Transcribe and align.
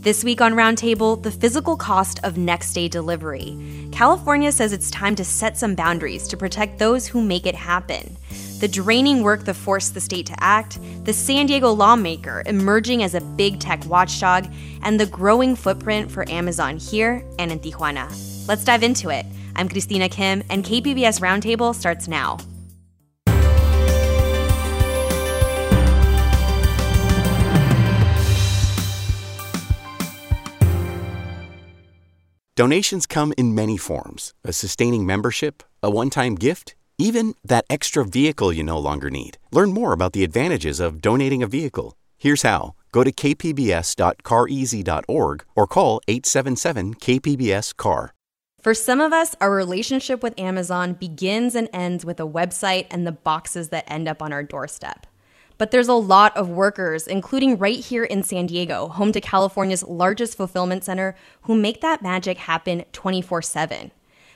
This 0.00 0.22
week 0.22 0.40
on 0.40 0.54
Roundtable, 0.54 1.20
the 1.20 1.30
physical 1.32 1.76
cost 1.76 2.20
of 2.22 2.38
next 2.38 2.72
day 2.72 2.86
delivery. 2.86 3.58
California 3.90 4.52
says 4.52 4.72
it's 4.72 4.92
time 4.92 5.16
to 5.16 5.24
set 5.24 5.58
some 5.58 5.74
boundaries 5.74 6.28
to 6.28 6.36
protect 6.36 6.78
those 6.78 7.08
who 7.08 7.20
make 7.20 7.46
it 7.46 7.56
happen. 7.56 8.16
The 8.60 8.68
draining 8.68 9.24
work 9.24 9.44
that 9.44 9.54
forced 9.54 9.94
the 9.94 10.00
state 10.00 10.26
to 10.26 10.36
act, 10.38 10.78
the 11.04 11.12
San 11.12 11.46
Diego 11.46 11.72
lawmaker 11.72 12.44
emerging 12.46 13.02
as 13.02 13.16
a 13.16 13.20
big 13.20 13.58
tech 13.58 13.84
watchdog, 13.86 14.46
and 14.82 15.00
the 15.00 15.06
growing 15.06 15.56
footprint 15.56 16.12
for 16.12 16.30
Amazon 16.30 16.76
here 16.76 17.24
and 17.40 17.50
in 17.50 17.58
Tijuana. 17.58 18.08
Let's 18.46 18.64
dive 18.64 18.84
into 18.84 19.08
it. 19.08 19.26
I'm 19.56 19.68
Christina 19.68 20.08
Kim, 20.08 20.44
and 20.48 20.64
KPBS 20.64 21.20
Roundtable 21.20 21.74
starts 21.74 22.06
now. 22.06 22.38
Donations 32.58 33.06
come 33.06 33.32
in 33.38 33.54
many 33.54 33.76
forms 33.76 34.34
a 34.42 34.52
sustaining 34.52 35.06
membership, 35.06 35.62
a 35.80 35.88
one 35.88 36.10
time 36.10 36.34
gift, 36.34 36.74
even 36.98 37.34
that 37.44 37.64
extra 37.70 38.04
vehicle 38.04 38.52
you 38.52 38.64
no 38.64 38.80
longer 38.80 39.10
need. 39.10 39.38
Learn 39.52 39.72
more 39.72 39.92
about 39.92 40.12
the 40.12 40.24
advantages 40.24 40.80
of 40.80 41.00
donating 41.00 41.40
a 41.40 41.46
vehicle. 41.46 41.96
Here's 42.16 42.42
how 42.42 42.74
go 42.90 43.04
to 43.04 43.12
kpbs.careasy.org 43.12 45.44
or 45.54 45.66
call 45.68 46.00
877 46.08 46.94
KPBS 46.94 47.76
CAR. 47.76 48.12
For 48.60 48.74
some 48.74 49.00
of 49.00 49.12
us, 49.12 49.36
our 49.40 49.52
relationship 49.52 50.24
with 50.24 50.36
Amazon 50.36 50.94
begins 50.94 51.54
and 51.54 51.68
ends 51.72 52.04
with 52.04 52.18
a 52.18 52.26
website 52.26 52.88
and 52.90 53.06
the 53.06 53.12
boxes 53.12 53.68
that 53.68 53.84
end 53.86 54.08
up 54.08 54.20
on 54.20 54.32
our 54.32 54.42
doorstep. 54.42 55.06
But 55.58 55.72
there's 55.72 55.88
a 55.88 55.94
lot 55.94 56.36
of 56.36 56.48
workers, 56.48 57.08
including 57.08 57.58
right 57.58 57.80
here 57.80 58.04
in 58.04 58.22
San 58.22 58.46
Diego, 58.46 58.86
home 58.86 59.10
to 59.10 59.20
California's 59.20 59.82
largest 59.82 60.36
fulfillment 60.36 60.84
center, 60.84 61.16
who 61.42 61.56
make 61.56 61.80
that 61.80 62.00
magic 62.00 62.38
happen 62.38 62.84
24 62.92 63.42
7. 63.42 63.90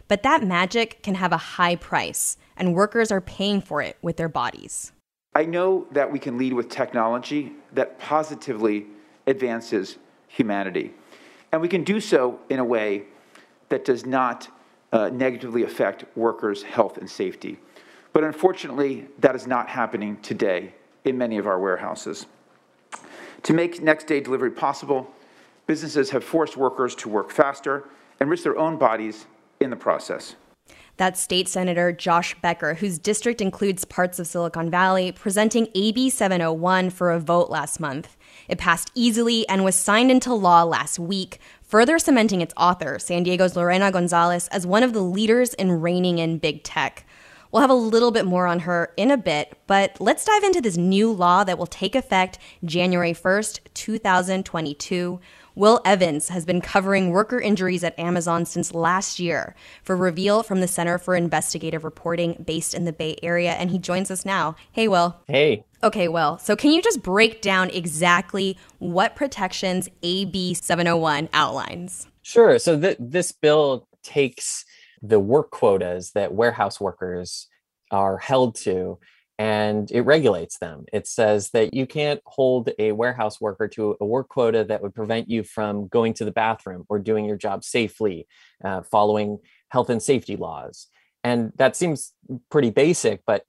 But 0.09 0.25
that 0.25 0.45
magic 0.45 1.01
can 1.05 1.15
have 1.15 1.33
a 1.33 1.37
high 1.37 1.77
price, 1.77 2.37
and 2.57 2.75
workers 2.75 3.13
are 3.13 3.21
paying 3.21 3.61
for 3.61 3.81
it 3.81 3.97
with 4.03 4.17
their 4.17 4.29
bodies. 4.29 4.91
I 5.35 5.45
know 5.45 5.87
that 5.93 6.11
we 6.11 6.19
can 6.19 6.37
lead 6.37 6.53
with 6.53 6.69
technology 6.69 7.53
that 7.73 8.01
positively 8.01 8.87
advances 9.29 9.99
humanity. 10.27 10.93
And 11.53 11.63
we 11.63 11.69
can 11.69 11.85
do 11.85 12.01
so 12.01 12.41
in 12.51 12.59
a 12.59 12.65
way 12.65 13.05
that 13.69 13.85
does 13.85 14.05
not 14.05 14.49
uh, 14.93 15.09
negatively 15.11 15.63
affect 15.63 16.05
workers' 16.17 16.65
health 16.65 16.99
and 16.99 17.09
safety. 17.09 17.59
But 18.13 18.25
unfortunately, 18.25 19.07
that 19.21 19.37
is 19.37 19.47
not 19.47 19.69
happening 19.69 20.17
today 20.21 20.75
in 21.05 21.19
many 21.19 21.39
of 21.39 21.47
our 21.47 21.59
warehouses. 21.59 22.27
To 23.45 23.53
make 23.53 23.83
next 23.83 24.07
day 24.07 24.21
delivery 24.21 24.51
possible, 24.51 25.11
businesses 25.67 26.11
have 26.11 26.23
forced 26.23 26.57
workers 26.57 26.95
to 26.97 27.09
work 27.09 27.31
faster 27.31 27.89
and 28.21 28.31
risk 28.31 28.45
their 28.45 28.59
own 28.59 28.79
bodies 28.79 29.27
in 29.61 29.71
the 29.71 29.77
process. 29.77 30.37
That's 30.99 31.21
State 31.21 31.49
Senator 31.49 31.91
Josh 31.91 32.37
Becker, 32.43 32.75
whose 32.75 32.99
district 32.99 33.41
includes 33.41 33.85
parts 33.85 34.19
of 34.19 34.27
Silicon 34.27 34.71
Valley, 34.71 35.11
presenting 35.11 35.69
AB 35.75 36.11
701 36.11 36.91
for 36.91 37.11
a 37.11 37.19
vote 37.19 37.51
last 37.51 37.81
month. 37.81 38.17
It 38.47 38.59
passed 38.59 38.91
easily 38.95 39.49
and 39.49 39.65
was 39.65 39.75
signed 39.75 40.11
into 40.11 40.35
law 40.35 40.63
last 40.65 40.99
week, 40.99 41.41
further 41.63 41.99
cementing 41.99 42.43
its 42.43 42.55
author, 42.57 42.99
San 42.99 43.23
Diego's 43.23 43.57
Lorena 43.57 43.91
Gonzalez, 43.91 44.49
as 44.49 44.67
one 44.67 44.83
of 44.83 44.93
the 44.93 45.01
leaders 45.01 45.55
in 45.55 45.81
reining 45.81 46.19
in 46.19 46.39
big 46.39 46.63
tech. 46.63 47.07
We'll 47.53 47.61
have 47.61 47.69
a 47.69 47.75
little 47.75 48.13
bit 48.13 48.25
more 48.25 48.47
on 48.47 48.61
her 48.61 48.95
in 48.97 49.11
a 49.11 49.19
bit, 49.19 49.59
but 49.67 50.01
let's 50.01 50.25
dive 50.25 50.43
into 50.43 50.63
this 50.63 50.79
new 50.79 51.13
law 51.13 51.45
that 51.45 51.59
will 51.59 51.67
take 51.67 51.95
effect 51.95 52.39
January 52.65 53.13
1st, 53.13 53.61
2022. 53.75 55.21
Will 55.55 55.83
Evans 55.85 56.31
has 56.31 56.47
been 56.47 56.63
covering 56.63 57.11
worker 57.11 57.39
injuries 57.39 57.85
at 57.85 57.99
Amazon 57.99 58.47
since 58.47 58.73
last 58.73 59.21
year 59.21 59.55
for 59.83 59.95
Reveal 59.95 60.43
from 60.43 60.63
the 60.63 60.67
Center 60.67 60.97
for 60.97 61.15
Investigative 61.15 61.85
Reporting 61.85 62.43
based 62.43 62.73
in 62.73 62.87
the 62.87 62.93
Bay 62.93 63.19
Area, 63.23 63.53
and 63.53 63.71
he 63.71 63.79
joins 63.79 64.11
us 64.11 64.25
now. 64.25 64.57
Hey, 64.73 64.89
Will. 64.89 65.21
Hey. 65.29 65.67
Okay, 65.83 66.09
Will. 66.09 66.39
So, 66.39 66.57
can 66.57 66.73
you 66.73 66.81
just 66.81 67.03
break 67.03 67.43
down 67.43 67.69
exactly 67.69 68.57
what 68.79 69.15
protections 69.15 69.91
AB 70.03 70.55
701 70.55 71.29
outlines? 71.35 72.07
Sure. 72.23 72.59
So, 72.59 72.81
th- 72.81 72.97
this 72.99 73.31
bill 73.31 73.87
takes 74.03 74.65
the 75.03 75.21
work 75.21 75.51
quotas 75.51 76.13
that 76.13 76.33
warehouse 76.33 76.81
workers 76.81 77.49
are 77.91 78.19
held 78.19 78.55
to 78.55 78.99
and 79.39 79.91
it 79.91 80.03
regulates 80.03 80.59
them. 80.59 80.85
It 80.93 81.09
says 81.09 81.51
that 81.51 81.75
you 81.75 81.87
can't 81.87 82.21
hold 82.27 82.71
a 82.79 82.93
warehouse 82.93 83.41
worker 83.41 83.67
to 83.69 83.97
a 84.01 84.07
work 84.07 84.29
quota 84.29 84.63
that 84.65 84.83
would 84.83 84.95
prevent 84.95 85.29
you 85.29 85.43
from 85.43 85.89
going 85.89 86.15
to 86.15 86.25
the 86.25 86.31
bathroom 86.31 86.85
or 86.89 86.99
doing 86.99 87.25
your 87.25 87.37
job 87.37 87.65
safely, 87.65 88.29
uh, 88.65 88.83
following 88.83 89.39
health 89.71 89.91
and 89.91 90.03
safety 90.03 90.37
laws. 90.37 90.87
And 91.25 91.53
that 91.57 91.77
seems 91.77 92.13
pretty 92.51 92.71
basic, 92.71 93.23
but 93.27 93.45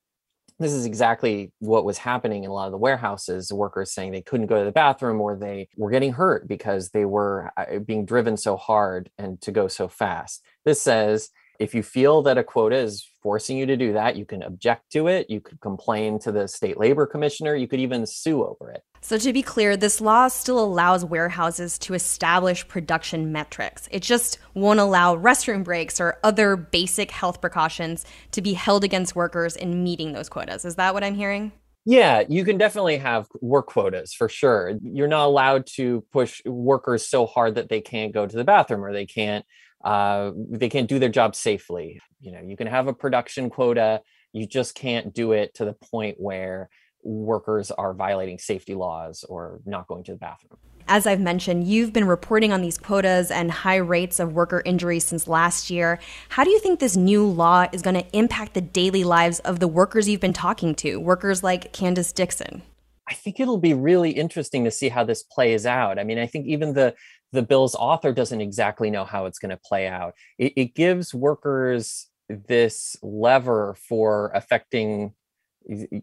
this 0.59 0.71
is 0.71 0.85
exactly 0.85 1.51
what 1.59 1.85
was 1.85 1.97
happening 1.97 2.43
in 2.43 2.49
a 2.49 2.53
lot 2.53 2.67
of 2.67 2.71
the 2.71 2.77
warehouses 2.77 3.51
workers 3.51 3.91
saying 3.91 4.11
they 4.11 4.21
couldn't 4.21 4.47
go 4.47 4.59
to 4.59 4.65
the 4.65 4.71
bathroom 4.71 5.19
or 5.19 5.35
they 5.35 5.67
were 5.77 5.89
getting 5.89 6.13
hurt 6.13 6.47
because 6.47 6.89
they 6.89 7.05
were 7.05 7.51
uh, 7.57 7.79
being 7.79 8.05
driven 8.05 8.37
so 8.37 8.55
hard 8.55 9.09
and 9.17 9.41
to 9.41 9.51
go 9.51 9.67
so 9.67 9.87
fast 9.87 10.43
this 10.63 10.81
says 10.81 11.29
if 11.59 11.73
you 11.75 11.83
feel 11.83 12.21
that 12.23 12.37
a 12.37 12.43
quota 12.43 12.75
is 12.75 13.07
forcing 13.21 13.57
you 13.57 13.65
to 13.65 13.77
do 13.77 13.93
that, 13.93 14.15
you 14.15 14.25
can 14.25 14.43
object 14.43 14.91
to 14.91 15.07
it. 15.07 15.29
You 15.29 15.39
could 15.39 15.61
complain 15.61 16.19
to 16.19 16.31
the 16.31 16.47
state 16.47 16.77
labor 16.77 17.05
commissioner. 17.05 17.55
You 17.55 17.67
could 17.67 17.79
even 17.79 18.05
sue 18.05 18.43
over 18.43 18.71
it. 18.71 18.83
So, 19.01 19.17
to 19.17 19.33
be 19.33 19.41
clear, 19.41 19.75
this 19.75 19.99
law 19.99 20.27
still 20.29 20.59
allows 20.59 21.03
warehouses 21.03 21.77
to 21.79 21.93
establish 21.93 22.67
production 22.67 23.31
metrics. 23.31 23.87
It 23.91 24.01
just 24.01 24.39
won't 24.53 24.79
allow 24.79 25.15
restroom 25.15 25.63
breaks 25.63 25.99
or 25.99 26.19
other 26.23 26.55
basic 26.55 27.11
health 27.11 27.41
precautions 27.41 28.05
to 28.31 28.41
be 28.41 28.53
held 28.53 28.83
against 28.83 29.15
workers 29.15 29.55
in 29.55 29.83
meeting 29.83 30.13
those 30.13 30.29
quotas. 30.29 30.65
Is 30.65 30.75
that 30.75 30.93
what 30.93 31.03
I'm 31.03 31.15
hearing? 31.15 31.51
Yeah, 31.85 32.23
you 32.29 32.45
can 32.45 32.57
definitely 32.57 32.97
have 32.97 33.27
work 33.41 33.67
quotas 33.67 34.13
for 34.13 34.29
sure. 34.29 34.73
You're 34.81 35.09
not 35.09 35.25
allowed 35.25 35.65
to 35.75 36.05
push 36.13 36.41
workers 36.45 37.05
so 37.05 37.25
hard 37.25 37.55
that 37.55 37.67
they 37.67 37.81
can't 37.81 38.13
go 38.13 38.25
to 38.25 38.35
the 38.35 38.45
bathroom 38.45 38.85
or 38.85 38.93
they 38.93 39.05
can't 39.05 39.45
uh, 39.83 40.31
they 40.35 40.69
can't 40.69 40.89
do 40.89 40.99
their 40.99 41.09
job 41.09 41.35
safely. 41.35 41.99
You 42.19 42.31
know, 42.31 42.41
you 42.41 42.55
can 42.55 42.67
have 42.67 42.87
a 42.87 42.93
production 42.93 43.49
quota, 43.49 44.01
you 44.31 44.47
just 44.47 44.75
can't 44.75 45.13
do 45.13 45.31
it 45.31 45.53
to 45.55 45.65
the 45.65 45.73
point 45.73 46.15
where 46.19 46.69
workers 47.03 47.69
are 47.71 47.93
violating 47.93 48.39
safety 48.39 48.75
laws 48.75 49.25
or 49.27 49.59
not 49.65 49.87
going 49.87 50.03
to 50.05 50.13
the 50.13 50.17
bathroom. 50.17 50.57
As 50.87 51.07
I've 51.07 51.19
mentioned, 51.19 51.65
you've 51.65 51.93
been 51.93 52.07
reporting 52.07 52.51
on 52.51 52.61
these 52.61 52.77
quotas 52.77 53.31
and 53.31 53.49
high 53.49 53.77
rates 53.77 54.19
of 54.19 54.33
worker 54.33 54.61
injuries 54.65 55.05
since 55.05 55.27
last 55.27 55.69
year. 55.69 55.99
How 56.29 56.43
do 56.43 56.49
you 56.49 56.59
think 56.59 56.79
this 56.79 56.97
new 56.97 57.25
law 57.25 57.67
is 57.71 57.81
going 57.81 57.95
to 57.95 58.17
impact 58.17 58.53
the 58.53 58.61
daily 58.61 59.03
lives 59.03 59.39
of 59.39 59.59
the 59.59 59.67
workers 59.67 60.09
you've 60.09 60.19
been 60.19 60.33
talking 60.33 60.75
to, 60.75 60.97
workers 60.97 61.41
like 61.41 61.71
Candace 61.71 62.11
Dixon? 62.11 62.63
I 63.09 63.13
think 63.13 63.39
it'll 63.39 63.57
be 63.57 63.73
really 63.73 64.11
interesting 64.11 64.63
to 64.63 64.71
see 64.71 64.89
how 64.89 65.03
this 65.03 65.23
plays 65.23 65.65
out. 65.65 65.99
I 65.99 66.03
mean, 66.03 66.17
I 66.17 66.27
think 66.27 66.47
even 66.47 66.73
the 66.73 66.95
the 67.31 67.41
bill's 67.41 67.75
author 67.75 68.13
doesn't 68.13 68.41
exactly 68.41 68.91
know 68.91 69.05
how 69.05 69.25
it's 69.25 69.39
going 69.39 69.49
to 69.49 69.59
play 69.65 69.87
out. 69.87 70.13
It, 70.37 70.53
it 70.55 70.75
gives 70.75 71.13
workers 71.13 72.07
this 72.29 72.95
lever 73.01 73.75
for 73.87 74.31
affecting 74.35 75.13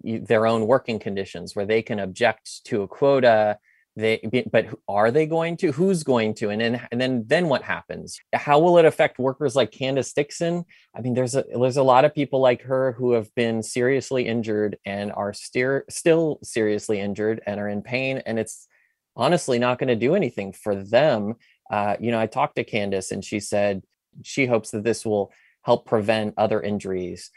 their 0.03 0.47
own 0.47 0.67
working 0.67 0.99
conditions 0.99 1.55
where 1.55 1.67
they 1.67 1.83
can 1.83 2.01
object 2.01 2.65
to 2.65 2.83
a 2.83 2.89
quota 2.89 3.59
they 3.97 4.21
but 4.53 4.67
are 4.89 5.11
they 5.11 5.27
going 5.27 5.57
to 5.57 5.73
who's 5.73 6.05
going 6.05 6.33
to 6.33 6.49
and 6.49 6.61
then 6.61 6.87
and 6.93 7.01
then 7.01 7.25
then 7.27 7.49
what 7.49 7.63
happens 7.63 8.21
how 8.33 8.59
will 8.59 8.79
it 8.79 8.85
affect 8.85 9.19
workers 9.19 9.57
like 9.57 9.73
candace 9.73 10.13
dixon 10.13 10.65
i 10.95 11.01
mean 11.01 11.13
there's 11.13 11.35
a 11.35 11.45
there's 11.59 11.77
a 11.77 11.83
lot 11.83 12.05
of 12.05 12.15
people 12.15 12.41
like 12.41 12.63
her 12.63 12.93
who 12.93 13.13
have 13.13 13.35
been 13.35 13.63
seriously 13.65 14.27
injured 14.27 14.79
and 14.87 15.11
are 15.13 15.33
steer, 15.33 15.85
still 15.91 16.39
seriously 16.43 17.01
injured 17.01 17.43
and 17.47 17.59
are 17.59 17.69
in 17.69 17.83
pain 17.83 18.23
and 18.27 18.39
it's 18.39 18.69
honestly 19.17 19.59
not 19.59 19.79
going 19.79 19.89
to 19.89 19.97
do 19.97 20.15
anything 20.15 20.53
for 20.53 20.75
them. 20.75 21.35
Uh, 21.71 21.97
you 22.01 22.11
know, 22.11 22.21
I 22.21 22.27
talked 22.27 22.57
to 22.57 22.65
Candace 22.65 23.13
and 23.13 23.25
she 23.25 23.41
said 23.41 23.83
she 24.23 24.47
hopes 24.47 24.71
that 24.71 24.85
this 24.85 25.05
will 25.05 25.33
help 25.63 25.87
prevent 25.87 26.35
other 26.37 26.61
injuries. 26.61 27.31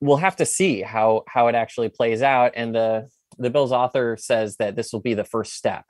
We'll 0.00 0.16
have 0.18 0.36
to 0.36 0.46
see 0.46 0.80
how 0.80 1.24
how 1.28 1.48
it 1.48 1.54
actually 1.54 1.90
plays 1.90 2.22
out. 2.22 2.52
And 2.54 2.74
the 2.74 3.08
the 3.38 3.50
bill's 3.50 3.72
author 3.72 4.16
says 4.18 4.56
that 4.56 4.76
this 4.76 4.92
will 4.92 5.00
be 5.00 5.14
the 5.14 5.24
first 5.24 5.54
step. 5.54 5.84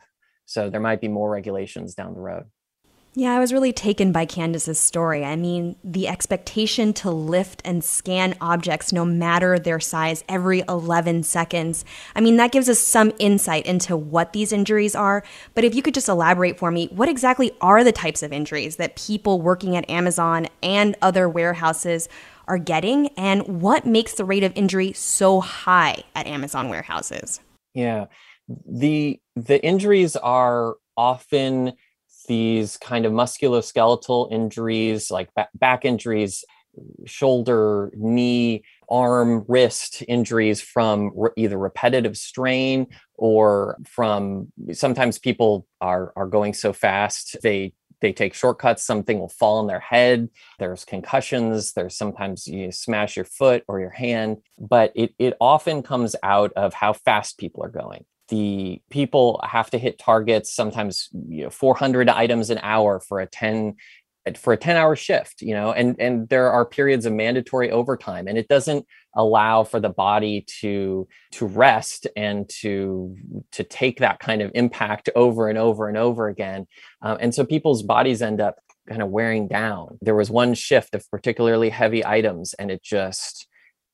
So 0.47 0.71
there 0.71 0.81
might 0.81 1.01
be 1.01 1.09
more 1.09 1.31
regulations 1.31 1.95
down 1.95 2.15
the 2.15 2.21
road. 2.21 2.45
Yeah, 3.17 3.33
I 3.33 3.39
was 3.39 3.53
really 3.53 3.73
taken 3.73 4.11
by 4.11 4.27
Candace's 4.27 4.81
story. 4.81 5.25
I 5.25 5.37
mean, 5.37 5.77
the 5.85 6.09
expectation 6.09 6.93
to 6.95 7.13
lift 7.13 7.63
and 7.65 7.85
scan 7.85 8.35
objects 8.41 8.93
no 8.93 9.05
matter 9.05 9.57
their 9.57 9.79
size 9.79 10.25
every 10.29 10.65
11 10.69 11.23
seconds. 11.23 11.85
I 12.17 12.21
mean, 12.21 12.39
that 12.39 12.51
gives 12.51 12.69
us 12.69 12.81
some 12.81 13.13
insight 13.21 13.67
into 13.67 13.97
what 13.97 14.33
these 14.33 14.53
injuries 14.53 14.97
are. 14.97 15.23
But 15.55 15.63
if 15.63 15.77
you 15.77 15.83
could 15.83 15.95
just 15.95 16.09
elaborate 16.09 16.59
for 16.59 16.73
me, 16.73 16.89
what 16.89 17.09
exactly 17.09 17.53
are 17.61 17.85
the 17.85 17.93
types 17.93 18.25
of 18.25 18.33
injuries 18.33 18.77
that 18.77 18.97
people 18.97 19.41
working 19.41 19.77
at 19.77 19.89
Amazon 19.89 20.49
and 20.61 20.97
other 21.01 21.29
warehouses 21.29 22.09
are 22.47 22.59
getting? 22.59 23.09
And 23.17 23.61
what 23.63 23.87
makes 23.87 24.15
the 24.15 24.25
rate 24.25 24.45
of 24.45 24.53
injury 24.55 24.93
so 24.93 25.41
high 25.41 26.05
at 26.15 26.27
Amazon 26.27 26.69
warehouses? 26.69 27.41
Yeah. 27.75 28.07
The 28.49 29.21
the 29.37 29.65
injuries 29.65 30.17
are 30.17 30.77
often 30.97 31.73
these 32.29 32.77
kind 32.79 33.05
of 33.07 33.13
musculoskeletal 33.13 34.33
injuries, 34.33 35.11
like 35.11 35.31
back 35.55 35.85
injuries, 35.85 36.45
shoulder, 37.07 37.91
knee, 37.95 38.65
arm, 38.89 39.45
wrist 39.49 40.03
injuries 40.09 40.61
from 40.61 41.11
re- 41.15 41.31
either 41.37 41.59
repetitive 41.59 42.17
strain 42.17 42.87
or 43.17 43.79
from 43.87 44.53
sometimes 44.73 45.19
people 45.19 45.67
are 45.81 46.13
are 46.17 46.27
going 46.27 46.53
so 46.53 46.73
fast 46.73 47.37
they 47.43 47.73
they 48.05 48.13
take 48.13 48.35
shortcuts 48.35 48.85
something 48.85 49.19
will 49.19 49.29
fall 49.29 49.59
on 49.59 49.67
their 49.67 49.81
head 49.81 50.29
there's 50.59 50.85
concussions 50.85 51.73
there's 51.73 51.97
sometimes 51.97 52.47
you 52.47 52.71
smash 52.71 53.17
your 53.17 53.25
foot 53.25 53.65
or 53.67 53.81
your 53.81 53.91
hand 53.91 54.37
but 54.59 54.93
it, 54.95 55.15
it 55.19 55.35
often 55.41 55.83
comes 55.83 56.17
out 56.23 56.53
of 56.55 56.75
how 56.75 56.93
fast 56.93 57.39
people 57.39 57.63
are 57.63 57.69
going. 57.69 58.05
The 58.29 58.81
people 58.91 59.41
have 59.45 59.71
to 59.71 59.79
hit 59.79 59.99
targets 59.99 60.53
sometimes 60.53 61.11
you 61.29 61.45
know 61.45 61.51
400 61.51 62.09
items 62.09 62.51
an 62.51 62.59
hour 62.63 63.01
for 63.01 63.21
a 63.21 63.27
10 63.27 63.77
for 64.39 64.53
a 64.55 64.57
10 64.57 64.77
hour 64.77 64.97
shift 64.97 65.43
you 65.43 65.55
know 65.55 65.71
and 65.73 65.97
and 65.99 66.29
there 66.31 66.51
are 66.51 66.65
periods 66.65 67.05
of 67.05 67.13
mandatory 67.13 67.71
overtime 67.71 68.27
and 68.27 68.39
it 68.39 68.49
doesn't 68.49 68.87
allow 69.17 69.65
for 69.65 69.81
the 69.81 69.89
body 69.89 70.45
to 70.61 71.07
to 71.33 71.47
rest 71.47 72.07
and 72.17 72.49
to 72.49 73.17
to 73.53 73.65
take 73.65 74.01
that 74.01 74.19
kind 74.19 74.43
of 74.43 74.51
impact 74.55 75.09
over 75.15 75.49
and 75.49 75.59
over 75.59 75.89
and 75.89 75.97
over 75.97 76.29
again. 76.29 76.67
Um, 77.03 77.19
and 77.21 77.35
so 77.35 77.45
people's 77.45 77.83
bodies 77.83 78.23
end 78.23 78.41
up 78.41 78.57
kind 78.89 79.03
of 79.03 79.09
wearing 79.09 79.49
down. 79.49 79.99
There 80.03 80.15
was 80.15 80.31
one 80.31 80.55
shift 80.55 80.95
of 80.95 81.09
particularly 81.11 81.71
heavy 81.71 82.05
items 82.05 82.55
and 82.55 82.71
it 82.71 82.83
just 82.83 83.47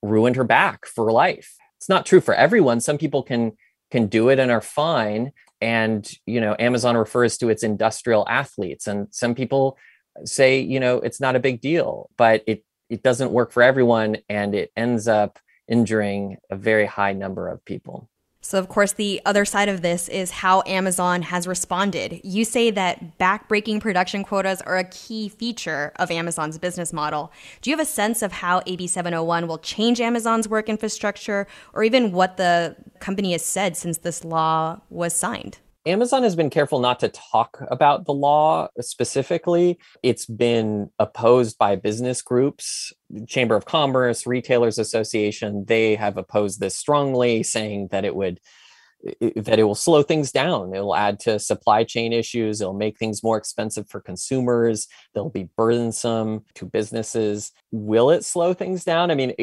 ruined 0.02 0.36
her 0.36 0.44
back 0.44 0.86
for 0.86 1.12
life. 1.12 1.54
It's 1.78 1.88
not 1.88 2.06
true 2.06 2.20
for 2.20 2.34
everyone. 2.34 2.80
Some 2.80 2.98
people 2.98 3.22
can 3.22 3.52
can 3.90 4.06
do 4.06 4.28
it 4.28 4.38
and 4.38 4.50
are 4.50 4.60
fine. 4.60 5.32
And 5.60 6.10
you 6.24 6.40
know 6.40 6.56
amazon 6.58 6.96
refers 6.96 7.36
to 7.38 7.50
its 7.50 7.62
industrial 7.62 8.26
athletes 8.28 8.86
and 8.86 9.08
some 9.10 9.34
people 9.34 9.76
say 10.24 10.60
you 10.60 10.80
know 10.80 10.98
it's 10.98 11.20
not 11.20 11.36
a 11.36 11.40
big 11.40 11.60
deal 11.60 12.10
but 12.16 12.42
it 12.46 12.64
it 12.88 13.02
doesn't 13.02 13.32
work 13.32 13.52
for 13.52 13.62
everyone 13.62 14.16
and 14.28 14.54
it 14.54 14.72
ends 14.76 15.08
up 15.08 15.38
injuring 15.68 16.36
a 16.50 16.56
very 16.56 16.86
high 16.86 17.12
number 17.12 17.48
of 17.48 17.64
people 17.64 18.08
so, 18.42 18.58
of 18.58 18.68
course, 18.68 18.92
the 18.92 19.20
other 19.26 19.44
side 19.44 19.68
of 19.68 19.82
this 19.82 20.08
is 20.08 20.30
how 20.30 20.62
Amazon 20.66 21.20
has 21.22 21.46
responded. 21.46 22.22
You 22.24 22.46
say 22.46 22.70
that 22.70 23.18
backbreaking 23.18 23.82
production 23.82 24.24
quotas 24.24 24.62
are 24.62 24.78
a 24.78 24.84
key 24.84 25.28
feature 25.28 25.92
of 25.96 26.10
Amazon's 26.10 26.56
business 26.56 26.90
model. 26.90 27.32
Do 27.60 27.68
you 27.68 27.76
have 27.76 27.86
a 27.86 27.90
sense 27.90 28.22
of 28.22 28.32
how 28.32 28.62
AB 28.66 28.86
701 28.86 29.46
will 29.46 29.58
change 29.58 30.00
Amazon's 30.00 30.48
work 30.48 30.70
infrastructure 30.70 31.46
or 31.74 31.84
even 31.84 32.12
what 32.12 32.38
the 32.38 32.76
company 32.98 33.32
has 33.32 33.44
said 33.44 33.76
since 33.76 33.98
this 33.98 34.24
law 34.24 34.80
was 34.88 35.14
signed? 35.14 35.58
Amazon 35.86 36.22
has 36.24 36.36
been 36.36 36.50
careful 36.50 36.78
not 36.78 37.00
to 37.00 37.08
talk 37.08 37.62
about 37.70 38.04
the 38.04 38.12
law 38.12 38.68
specifically. 38.80 39.78
It's 40.02 40.26
been 40.26 40.90
opposed 40.98 41.56
by 41.56 41.76
business 41.76 42.20
groups, 42.20 42.92
Chamber 43.26 43.56
of 43.56 43.64
Commerce, 43.64 44.26
Retailers 44.26 44.78
Association. 44.78 45.64
They 45.66 45.94
have 45.94 46.18
opposed 46.18 46.60
this 46.60 46.76
strongly, 46.76 47.42
saying 47.42 47.88
that 47.92 48.04
it 48.04 48.14
would 48.14 48.40
that 49.36 49.58
it 49.58 49.64
will 49.64 49.74
slow 49.74 50.02
things 50.02 50.30
down. 50.30 50.74
It'll 50.74 50.94
add 50.94 51.20
to 51.20 51.38
supply 51.38 51.84
chain 51.84 52.12
issues. 52.12 52.60
It'll 52.60 52.74
make 52.74 52.98
things 52.98 53.22
more 53.22 53.38
expensive 53.38 53.88
for 53.88 54.00
consumers. 54.00 54.88
They'll 55.14 55.30
be 55.30 55.48
burdensome 55.56 56.44
to 56.54 56.66
businesses. 56.66 57.52
Will 57.70 58.10
it 58.10 58.24
slow 58.24 58.52
things 58.52 58.84
down? 58.84 59.10
I 59.10 59.14
mean, 59.14 59.34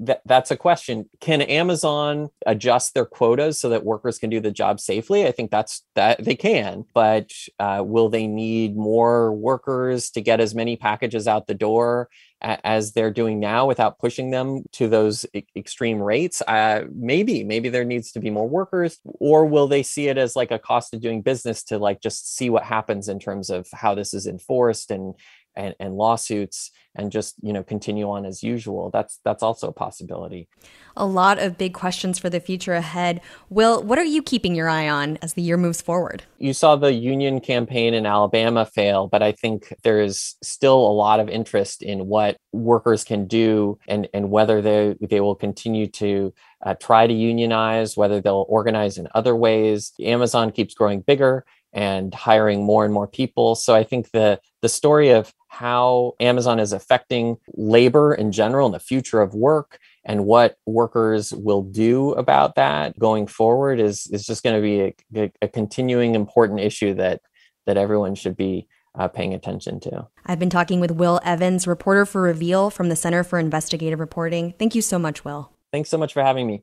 that, 0.00 0.22
that's 0.24 0.50
a 0.50 0.56
question. 0.56 1.08
Can 1.20 1.42
Amazon 1.42 2.30
adjust 2.46 2.94
their 2.94 3.04
quotas 3.04 3.58
so 3.58 3.68
that 3.68 3.84
workers 3.84 4.18
can 4.18 4.30
do 4.30 4.40
the 4.40 4.50
job 4.50 4.80
safely? 4.80 5.26
I 5.26 5.32
think 5.32 5.50
that's 5.50 5.84
that 5.94 6.24
they 6.24 6.34
can, 6.34 6.84
but 6.94 7.30
uh, 7.58 7.82
will 7.84 8.08
they 8.08 8.26
need 8.26 8.76
more 8.76 9.32
workers 9.32 10.10
to 10.10 10.20
get 10.20 10.40
as 10.40 10.54
many 10.54 10.76
packages 10.76 11.28
out 11.28 11.46
the 11.46 11.54
door 11.54 12.08
as 12.40 12.92
they're 12.92 13.10
doing 13.10 13.40
now 13.40 13.66
without 13.66 13.98
pushing 13.98 14.30
them 14.30 14.62
to 14.72 14.86
those 14.88 15.24
extreme 15.56 15.98
rates 15.98 16.42
uh, 16.42 16.84
maybe 16.94 17.42
maybe 17.42 17.68
there 17.68 17.84
needs 17.84 18.12
to 18.12 18.20
be 18.20 18.30
more 18.30 18.48
workers 18.48 18.98
or 19.04 19.46
will 19.46 19.66
they 19.66 19.82
see 19.82 20.08
it 20.08 20.18
as 20.18 20.36
like 20.36 20.50
a 20.50 20.58
cost 20.58 20.92
of 20.92 21.00
doing 21.00 21.22
business 21.22 21.62
to 21.62 21.78
like 21.78 22.00
just 22.00 22.36
see 22.36 22.50
what 22.50 22.64
happens 22.64 23.08
in 23.08 23.18
terms 23.18 23.50
of 23.50 23.66
how 23.72 23.94
this 23.94 24.12
is 24.12 24.26
enforced 24.26 24.90
and 24.90 25.14
and, 25.56 25.74
and 25.80 25.94
lawsuits 25.94 26.70
and 26.94 27.10
just 27.10 27.34
you 27.42 27.52
know 27.52 27.62
continue 27.62 28.08
on 28.08 28.24
as 28.24 28.42
usual 28.42 28.90
that's 28.90 29.20
that's 29.24 29.42
also 29.42 29.68
a 29.68 29.72
possibility. 29.72 30.48
A 30.96 31.06
lot 31.06 31.38
of 31.40 31.58
big 31.58 31.74
questions 31.74 32.18
for 32.18 32.30
the 32.30 32.40
future 32.40 32.74
ahead. 32.74 33.20
Will 33.50 33.82
what 33.82 33.98
are 33.98 34.04
you 34.04 34.22
keeping 34.22 34.54
your 34.54 34.68
eye 34.68 34.88
on 34.88 35.18
as 35.22 35.34
the 35.34 35.42
year 35.42 35.56
moves 35.56 35.80
forward? 35.80 36.22
You 36.38 36.52
saw 36.52 36.76
the 36.76 36.92
union 36.92 37.40
campaign 37.40 37.94
in 37.94 38.06
alabama 38.06 38.66
fail 38.66 39.06
but 39.06 39.22
i 39.22 39.32
think 39.32 39.72
there 39.82 40.00
is 40.00 40.36
still 40.42 40.76
a 40.76 40.92
lot 40.92 41.20
of 41.20 41.28
interest 41.28 41.82
in 41.82 42.06
what 42.06 42.36
workers 42.52 43.04
can 43.04 43.26
do 43.26 43.78
and 43.88 44.08
and 44.14 44.30
whether 44.30 44.60
they 44.60 44.94
they 45.00 45.20
will 45.20 45.34
continue 45.34 45.86
to 45.86 46.32
uh, 46.64 46.74
try 46.74 47.06
to 47.06 47.12
unionize 47.12 47.96
whether 47.96 48.20
they'll 48.20 48.46
organize 48.48 48.98
in 48.98 49.06
other 49.14 49.36
ways. 49.36 49.92
Amazon 50.00 50.50
keeps 50.50 50.74
growing 50.74 51.00
bigger 51.00 51.44
and 51.74 52.14
hiring 52.14 52.64
more 52.64 52.84
and 52.84 52.94
more 52.94 53.08
people. 53.08 53.56
So 53.56 53.74
I 53.74 53.84
think 53.84 54.12
the 54.12 54.40
the 54.62 54.68
story 54.68 55.10
of 55.10 55.34
how 55.48 56.14
Amazon 56.20 56.58
is 56.58 56.72
affecting 56.72 57.36
labor 57.54 58.14
in 58.14 58.32
general 58.32 58.66
and 58.66 58.74
the 58.74 58.80
future 58.80 59.20
of 59.20 59.34
work 59.34 59.78
and 60.04 60.24
what 60.24 60.56
workers 60.66 61.32
will 61.32 61.62
do 61.62 62.12
about 62.12 62.54
that 62.54 62.98
going 62.98 63.26
forward 63.26 63.80
is 63.80 64.06
is 64.06 64.26
just 64.26 64.42
going 64.42 64.56
to 64.56 64.62
be 64.62 65.20
a, 65.20 65.32
a, 65.42 65.48
continuing 65.48 66.14
important 66.14 66.60
issue 66.60 66.94
that 66.94 67.20
that 67.66 67.76
everyone 67.76 68.14
should 68.14 68.36
be 68.36 68.66
uh, 68.96 69.08
paying 69.08 69.34
attention 69.34 69.80
to. 69.80 70.06
I've 70.24 70.38
been 70.38 70.50
talking 70.50 70.80
with 70.80 70.92
Will 70.92 71.20
Evans, 71.24 71.66
reporter 71.66 72.06
for 72.06 72.22
Reveal 72.22 72.70
from 72.70 72.88
the 72.88 72.96
Center 72.96 73.24
for 73.24 73.38
Investigative 73.38 73.98
Reporting. 73.98 74.54
Thank 74.58 74.74
you 74.74 74.82
so 74.82 74.98
much, 74.98 75.24
Will. 75.24 75.50
Thanks 75.72 75.88
so 75.88 75.98
much 75.98 76.12
for 76.12 76.22
having 76.22 76.46
me. 76.46 76.62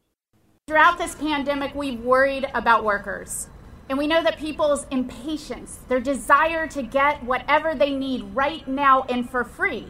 Throughout 0.67 0.97
this 0.97 1.15
pandemic, 1.15 1.75
we've 1.75 1.99
worried 1.99 2.47
about 2.53 2.83
workers. 2.85 3.47
And 3.91 3.97
we 3.97 4.07
know 4.07 4.23
that 4.23 4.39
people's 4.39 4.88
impatience, 4.89 5.79
their 5.89 5.99
desire 5.99 6.65
to 6.65 6.81
get 6.81 7.25
whatever 7.25 7.75
they 7.75 7.91
need 7.91 8.23
right 8.33 8.65
now 8.65 9.03
and 9.09 9.29
for 9.29 9.43
free, 9.43 9.85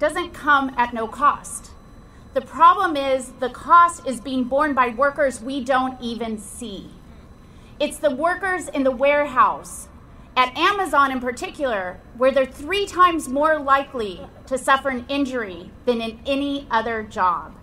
doesn't 0.00 0.34
come 0.34 0.74
at 0.76 0.92
no 0.92 1.06
cost. 1.06 1.70
The 2.32 2.40
problem 2.40 2.96
is 2.96 3.30
the 3.38 3.50
cost 3.50 4.04
is 4.04 4.20
being 4.20 4.42
borne 4.42 4.74
by 4.74 4.88
workers 4.88 5.40
we 5.40 5.62
don't 5.62 5.96
even 6.02 6.38
see. 6.40 6.90
It's 7.78 7.98
the 7.98 8.10
workers 8.10 8.66
in 8.66 8.82
the 8.82 8.90
warehouse, 8.90 9.86
at 10.36 10.58
Amazon 10.58 11.12
in 11.12 11.20
particular, 11.20 12.00
where 12.16 12.32
they're 12.32 12.44
three 12.44 12.84
times 12.84 13.28
more 13.28 13.60
likely 13.60 14.22
to 14.46 14.58
suffer 14.58 14.88
an 14.88 15.06
injury 15.08 15.70
than 15.84 16.00
in 16.00 16.18
any 16.26 16.66
other 16.68 17.04
job. 17.04 17.54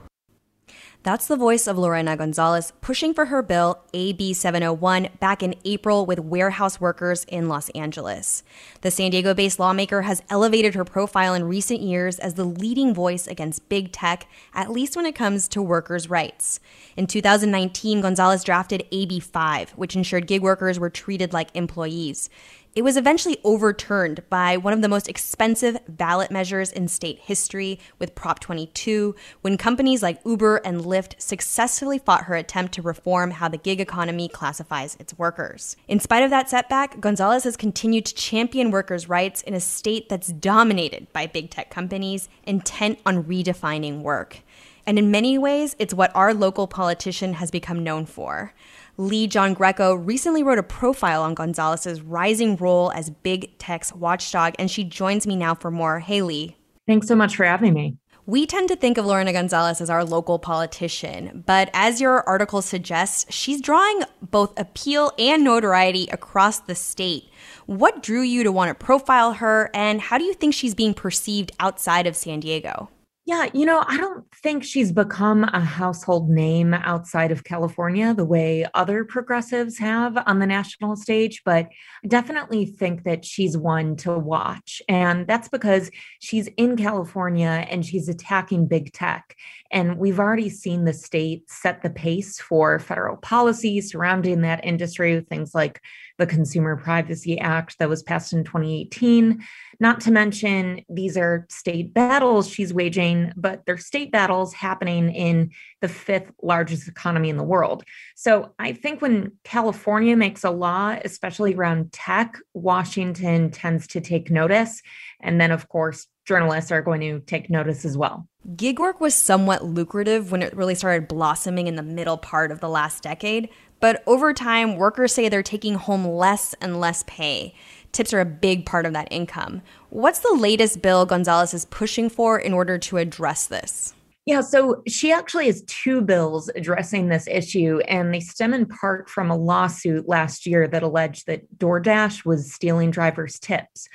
That's 1.03 1.25
the 1.25 1.35
voice 1.35 1.65
of 1.65 1.79
Lorena 1.79 2.15
Gonzalez 2.15 2.73
pushing 2.79 3.15
for 3.15 3.25
her 3.25 3.41
bill 3.41 3.79
AB 3.91 4.33
701 4.33 5.09
back 5.19 5.41
in 5.41 5.55
April 5.65 6.05
with 6.05 6.19
warehouse 6.19 6.79
workers 6.79 7.23
in 7.23 7.47
Los 7.47 7.69
Angeles. 7.69 8.43
The 8.81 8.91
San 8.91 9.09
Diego 9.09 9.33
based 9.33 9.57
lawmaker 9.57 10.03
has 10.03 10.21
elevated 10.29 10.75
her 10.75 10.85
profile 10.85 11.33
in 11.33 11.45
recent 11.45 11.81
years 11.81 12.19
as 12.19 12.35
the 12.35 12.43
leading 12.43 12.93
voice 12.93 13.25
against 13.25 13.67
big 13.67 13.91
tech, 13.91 14.27
at 14.53 14.69
least 14.69 14.95
when 14.95 15.07
it 15.07 15.15
comes 15.15 15.47
to 15.47 15.61
workers' 15.63 16.07
rights. 16.07 16.59
In 16.95 17.07
2019, 17.07 18.01
Gonzalez 18.01 18.43
drafted 18.43 18.85
AB 18.91 19.21
5, 19.21 19.71
which 19.71 19.95
ensured 19.95 20.27
gig 20.27 20.43
workers 20.43 20.77
were 20.77 20.91
treated 20.91 21.33
like 21.33 21.49
employees. 21.55 22.29
It 22.73 22.83
was 22.83 22.95
eventually 22.95 23.37
overturned 23.43 24.23
by 24.29 24.55
one 24.55 24.71
of 24.71 24.81
the 24.81 24.87
most 24.87 25.09
expensive 25.09 25.77
ballot 25.89 26.31
measures 26.31 26.71
in 26.71 26.87
state 26.87 27.19
history 27.19 27.81
with 27.99 28.15
Prop 28.15 28.39
22, 28.39 29.13
when 29.41 29.57
companies 29.57 30.01
like 30.01 30.21
Uber 30.25 30.61
and 30.63 30.79
Lyft 30.79 31.21
successfully 31.21 31.99
fought 31.99 32.23
her 32.25 32.35
attempt 32.35 32.73
to 32.75 32.81
reform 32.81 33.31
how 33.31 33.49
the 33.49 33.57
gig 33.57 33.81
economy 33.81 34.29
classifies 34.29 34.95
its 35.01 35.17
workers. 35.17 35.75
In 35.89 35.99
spite 35.99 36.23
of 36.23 36.29
that 36.29 36.49
setback, 36.49 37.01
Gonzalez 37.01 37.43
has 37.43 37.57
continued 37.57 38.05
to 38.05 38.15
champion 38.15 38.71
workers' 38.71 39.09
rights 39.09 39.41
in 39.41 39.53
a 39.53 39.59
state 39.59 40.07
that's 40.07 40.29
dominated 40.29 41.11
by 41.11 41.27
big 41.27 41.49
tech 41.49 41.69
companies 41.69 42.29
intent 42.43 42.99
on 43.05 43.25
redefining 43.25 44.01
work. 44.01 44.43
And 44.91 44.99
in 44.99 45.09
many 45.09 45.37
ways, 45.37 45.73
it's 45.79 45.93
what 45.93 46.13
our 46.13 46.33
local 46.33 46.67
politician 46.67 47.35
has 47.35 47.49
become 47.49 47.81
known 47.81 48.05
for. 48.05 48.53
Lee 48.97 49.25
John 49.25 49.53
Greco 49.53 49.95
recently 49.95 50.43
wrote 50.43 50.57
a 50.57 50.63
profile 50.63 51.23
on 51.23 51.33
Gonzalez's 51.33 52.01
rising 52.01 52.57
role 52.57 52.91
as 52.91 53.09
big 53.09 53.57
tech's 53.57 53.95
watchdog, 53.95 54.53
and 54.59 54.69
she 54.69 54.83
joins 54.83 55.25
me 55.25 55.37
now 55.37 55.55
for 55.55 55.71
more. 55.71 56.01
Hey, 56.01 56.21
Lee. 56.21 56.57
Thanks 56.87 57.07
so 57.07 57.15
much 57.15 57.37
for 57.37 57.45
having 57.45 57.73
me. 57.73 57.95
We 58.25 58.45
tend 58.45 58.67
to 58.67 58.75
think 58.75 58.97
of 58.97 59.05
Lorena 59.05 59.31
Gonzalez 59.31 59.79
as 59.79 59.89
our 59.89 60.03
local 60.03 60.39
politician, 60.39 61.45
but 61.47 61.69
as 61.73 62.01
your 62.01 62.27
article 62.27 62.61
suggests, 62.61 63.33
she's 63.33 63.61
drawing 63.61 64.01
both 64.21 64.59
appeal 64.59 65.13
and 65.17 65.41
notoriety 65.41 66.09
across 66.11 66.59
the 66.59 66.75
state. 66.75 67.29
What 67.65 68.03
drew 68.03 68.23
you 68.23 68.43
to 68.43 68.51
want 68.51 68.67
to 68.67 68.85
profile 68.85 69.35
her, 69.35 69.69
and 69.73 70.01
how 70.01 70.17
do 70.17 70.25
you 70.25 70.33
think 70.33 70.53
she's 70.53 70.75
being 70.75 70.93
perceived 70.93 71.53
outside 71.61 72.07
of 72.07 72.17
San 72.17 72.41
Diego? 72.41 72.89
Yeah, 73.31 73.47
you 73.53 73.65
know, 73.65 73.81
I 73.87 73.95
don't 73.95 74.25
think 74.35 74.61
she's 74.61 74.91
become 74.91 75.45
a 75.45 75.61
household 75.61 76.29
name 76.29 76.73
outside 76.73 77.31
of 77.31 77.45
California 77.45 78.13
the 78.13 78.25
way 78.25 78.65
other 78.73 79.05
progressives 79.05 79.77
have 79.77 80.21
on 80.27 80.39
the 80.39 80.45
national 80.45 80.97
stage, 80.97 81.41
but 81.45 81.69
I 82.03 82.07
definitely 82.09 82.65
think 82.65 83.05
that 83.05 83.23
she's 83.23 83.57
one 83.57 83.95
to 83.97 84.19
watch. 84.19 84.81
And 84.89 85.27
that's 85.27 85.47
because 85.47 85.89
she's 86.19 86.47
in 86.57 86.75
California 86.75 87.65
and 87.69 87.85
she's 87.85 88.09
attacking 88.09 88.67
big 88.67 88.91
tech. 88.91 89.37
And 89.71 89.97
we've 89.97 90.19
already 90.19 90.49
seen 90.49 90.83
the 90.83 90.93
state 90.93 91.49
set 91.49 91.81
the 91.81 91.89
pace 91.89 92.39
for 92.39 92.77
federal 92.79 93.17
policy 93.17 93.79
surrounding 93.81 94.41
that 94.41 94.65
industry 94.65 95.25
things 95.29 95.55
like 95.55 95.81
the 96.17 96.27
Consumer 96.27 96.75
Privacy 96.75 97.39
Act 97.39 97.79
that 97.79 97.89
was 97.89 98.03
passed 98.03 98.33
in 98.33 98.43
2018. 98.43 99.41
Not 99.79 100.01
to 100.01 100.11
mention, 100.11 100.81
these 100.89 101.17
are 101.17 101.47
state 101.49 101.93
battles 101.93 102.49
she's 102.49 102.73
waging, 102.73 103.31
but 103.35 103.65
they're 103.65 103.77
state 103.77 104.11
battles 104.11 104.53
happening 104.53 105.09
in 105.09 105.51
the 105.79 105.87
fifth 105.87 106.31
largest 106.43 106.87
economy 106.87 107.29
in 107.29 107.37
the 107.37 107.43
world. 107.43 107.83
So 108.15 108.53
I 108.59 108.73
think 108.73 109.01
when 109.01 109.31
California 109.43 110.15
makes 110.15 110.43
a 110.43 110.51
law, 110.51 110.95
especially 111.03 111.55
around 111.55 111.91
tech, 111.91 112.35
Washington 112.53 113.49
tends 113.49 113.87
to 113.87 114.01
take 114.01 114.29
notice. 114.29 114.81
And 115.21 115.41
then, 115.41 115.51
of 115.51 115.69
course, 115.69 116.07
journalists 116.25 116.71
are 116.71 116.81
going 116.81 117.01
to 117.01 117.19
take 117.21 117.49
notice 117.49 117.85
as 117.85 117.97
well. 117.97 118.27
Gig 118.55 118.79
work 118.79 118.99
was 118.99 119.13
somewhat 119.13 119.65
lucrative 119.65 120.31
when 120.31 120.41
it 120.41 120.55
really 120.55 120.75
started 120.75 121.07
blossoming 121.07 121.67
in 121.67 121.75
the 121.75 121.83
middle 121.83 122.17
part 122.17 122.51
of 122.51 122.59
the 122.59 122.69
last 122.69 123.03
decade, 123.03 123.49
but 123.79 124.03
over 124.05 124.33
time, 124.33 124.75
workers 124.75 125.13
say 125.13 125.29
they're 125.29 125.43
taking 125.43 125.75
home 125.75 126.05
less 126.05 126.53
and 126.61 126.79
less 126.79 127.03
pay. 127.07 127.53
Tips 127.91 128.13
are 128.13 128.21
a 128.21 128.25
big 128.25 128.65
part 128.65 128.85
of 128.85 128.93
that 128.93 129.07
income. 129.11 129.61
What's 129.89 130.19
the 130.19 130.33
latest 130.33 130.81
bill 130.81 131.05
Gonzalez 131.05 131.53
is 131.53 131.65
pushing 131.65 132.09
for 132.09 132.39
in 132.39 132.53
order 132.53 132.77
to 132.77 132.97
address 132.97 133.47
this? 133.47 133.93
Yeah, 134.25 134.41
so 134.41 134.83
she 134.87 135.11
actually 135.11 135.47
has 135.47 135.63
two 135.63 136.01
bills 136.01 136.49
addressing 136.55 137.07
this 137.07 137.27
issue, 137.27 137.79
and 137.87 138.13
they 138.13 138.19
stem 138.19 138.53
in 138.53 138.67
part 138.67 139.09
from 139.09 139.31
a 139.31 139.35
lawsuit 139.35 140.07
last 140.07 140.45
year 140.45 140.67
that 140.67 140.83
alleged 140.83 141.25
that 141.25 141.41
DoorDash 141.57 142.23
was 142.23 142.53
stealing 142.53 142.91
drivers' 142.91 143.39
tips. 143.39 143.89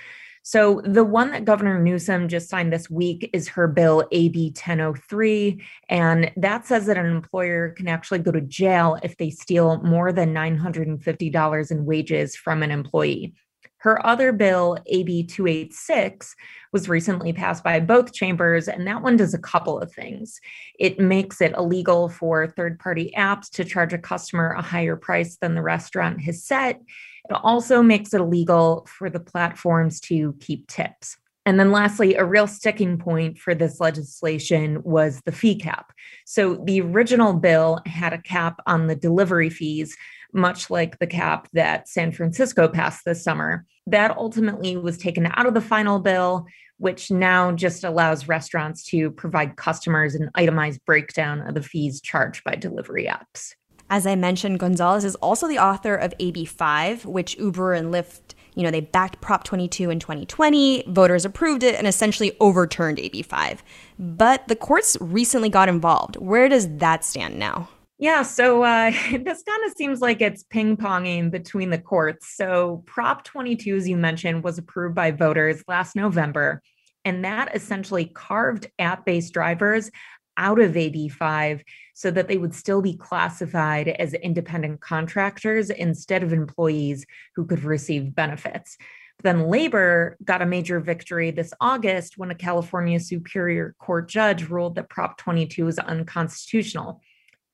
So 0.48 0.80
the 0.84 1.02
one 1.02 1.32
that 1.32 1.44
Governor 1.44 1.82
Newsom 1.82 2.28
just 2.28 2.48
signed 2.48 2.72
this 2.72 2.88
week 2.88 3.28
is 3.32 3.48
her 3.48 3.66
bill 3.66 4.06
AB 4.12 4.50
1003. 4.50 5.60
And 5.88 6.30
that 6.36 6.64
says 6.64 6.86
that 6.86 6.96
an 6.96 7.06
employer 7.06 7.70
can 7.70 7.88
actually 7.88 8.20
go 8.20 8.30
to 8.30 8.40
jail 8.40 8.96
if 9.02 9.16
they 9.16 9.30
steal 9.30 9.82
more 9.82 10.12
than 10.12 10.32
$950 10.32 11.70
in 11.72 11.84
wages 11.84 12.36
from 12.36 12.62
an 12.62 12.70
employee. 12.70 13.34
Her 13.78 14.04
other 14.06 14.32
bill, 14.32 14.78
AB 14.86 15.24
286, 15.24 16.36
was 16.72 16.88
recently 16.88 17.32
passed 17.32 17.64
by 17.64 17.80
both 17.80 18.12
chambers, 18.12 18.68
and 18.68 18.86
that 18.86 19.02
one 19.02 19.16
does 19.16 19.34
a 19.34 19.38
couple 19.38 19.80
of 19.80 19.92
things. 19.92 20.40
It 20.78 20.98
makes 21.00 21.40
it 21.40 21.54
illegal 21.56 22.08
for 22.08 22.46
third 22.46 22.78
party 22.78 23.12
apps 23.16 23.50
to 23.50 23.64
charge 23.64 23.92
a 23.92 23.98
customer 23.98 24.50
a 24.50 24.62
higher 24.62 24.96
price 24.96 25.38
than 25.38 25.54
the 25.54 25.62
restaurant 25.62 26.20
has 26.22 26.44
set. 26.44 26.80
It 27.28 27.36
also 27.42 27.82
makes 27.82 28.14
it 28.14 28.20
illegal 28.20 28.86
for 28.88 29.10
the 29.10 29.20
platforms 29.20 30.00
to 30.02 30.34
keep 30.40 30.68
tips. 30.68 31.16
And 31.44 31.60
then, 31.60 31.70
lastly, 31.70 32.16
a 32.16 32.24
real 32.24 32.48
sticking 32.48 32.98
point 32.98 33.38
for 33.38 33.54
this 33.54 33.78
legislation 33.78 34.82
was 34.82 35.20
the 35.24 35.32
fee 35.32 35.54
cap. 35.54 35.92
So, 36.24 36.56
the 36.64 36.80
original 36.80 37.34
bill 37.34 37.80
had 37.86 38.12
a 38.12 38.20
cap 38.20 38.60
on 38.66 38.88
the 38.88 38.96
delivery 38.96 39.48
fees, 39.48 39.96
much 40.32 40.70
like 40.70 40.98
the 40.98 41.06
cap 41.06 41.48
that 41.52 41.88
San 41.88 42.10
Francisco 42.10 42.66
passed 42.66 43.04
this 43.04 43.22
summer. 43.22 43.64
That 43.86 44.16
ultimately 44.16 44.76
was 44.76 44.98
taken 44.98 45.26
out 45.26 45.46
of 45.46 45.54
the 45.54 45.60
final 45.60 46.00
bill, 46.00 46.46
which 46.78 47.12
now 47.12 47.52
just 47.52 47.84
allows 47.84 48.26
restaurants 48.26 48.82
to 48.86 49.12
provide 49.12 49.56
customers 49.56 50.16
an 50.16 50.30
itemized 50.34 50.84
breakdown 50.84 51.42
of 51.42 51.54
the 51.54 51.62
fees 51.62 52.00
charged 52.00 52.42
by 52.42 52.56
delivery 52.56 53.06
apps. 53.06 53.54
As 53.88 54.06
I 54.06 54.16
mentioned, 54.16 54.58
Gonzalez 54.58 55.04
is 55.04 55.14
also 55.16 55.46
the 55.46 55.58
author 55.58 55.94
of 55.94 56.12
AB5, 56.18 57.04
which 57.04 57.38
Uber 57.38 57.72
and 57.72 57.92
Lyft, 57.92 58.34
you 58.54 58.64
know, 58.64 58.70
they 58.70 58.80
backed 58.80 59.20
Prop 59.20 59.44
22 59.44 59.90
in 59.90 60.00
2020, 60.00 60.84
voters 60.88 61.24
approved 61.24 61.62
it 61.62 61.76
and 61.76 61.86
essentially 61.86 62.36
overturned 62.40 62.98
AB5. 62.98 63.58
But 63.98 64.48
the 64.48 64.56
courts 64.56 64.96
recently 65.00 65.48
got 65.48 65.68
involved. 65.68 66.16
Where 66.16 66.48
does 66.48 66.68
that 66.78 67.04
stand 67.04 67.38
now? 67.38 67.68
Yeah, 67.98 68.22
so 68.22 68.62
uh, 68.62 68.90
this 69.10 69.42
kind 69.42 69.64
of 69.66 69.72
seems 69.76 70.00
like 70.00 70.20
it's 70.20 70.42
ping 70.42 70.76
ponging 70.76 71.30
between 71.30 71.70
the 71.70 71.78
courts. 71.78 72.34
So, 72.36 72.82
Prop 72.86 73.24
22, 73.24 73.76
as 73.76 73.88
you 73.88 73.96
mentioned, 73.96 74.42
was 74.42 74.58
approved 74.58 74.94
by 74.94 75.12
voters 75.12 75.62
last 75.68 75.94
November, 75.96 76.60
and 77.04 77.24
that 77.24 77.54
essentially 77.54 78.06
carved 78.06 78.68
app 78.78 79.06
based 79.06 79.32
drivers 79.32 79.90
out 80.36 80.60
of 80.60 80.72
AB5 80.72 81.62
so 81.96 82.10
that 82.10 82.28
they 82.28 82.36
would 82.36 82.54
still 82.54 82.82
be 82.82 82.94
classified 82.94 83.88
as 83.88 84.12
independent 84.12 84.82
contractors 84.82 85.70
instead 85.70 86.22
of 86.22 86.30
employees 86.30 87.06
who 87.34 87.46
could 87.46 87.64
receive 87.64 88.14
benefits. 88.14 88.76
Then 89.22 89.48
labor 89.48 90.18
got 90.22 90.42
a 90.42 90.46
major 90.46 90.78
victory 90.78 91.30
this 91.30 91.54
August 91.58 92.18
when 92.18 92.30
a 92.30 92.34
California 92.34 93.00
Superior 93.00 93.74
Court 93.78 94.10
judge 94.10 94.50
ruled 94.50 94.74
that 94.74 94.90
Prop 94.90 95.16
22 95.16 95.64
was 95.64 95.78
unconstitutional. 95.78 97.00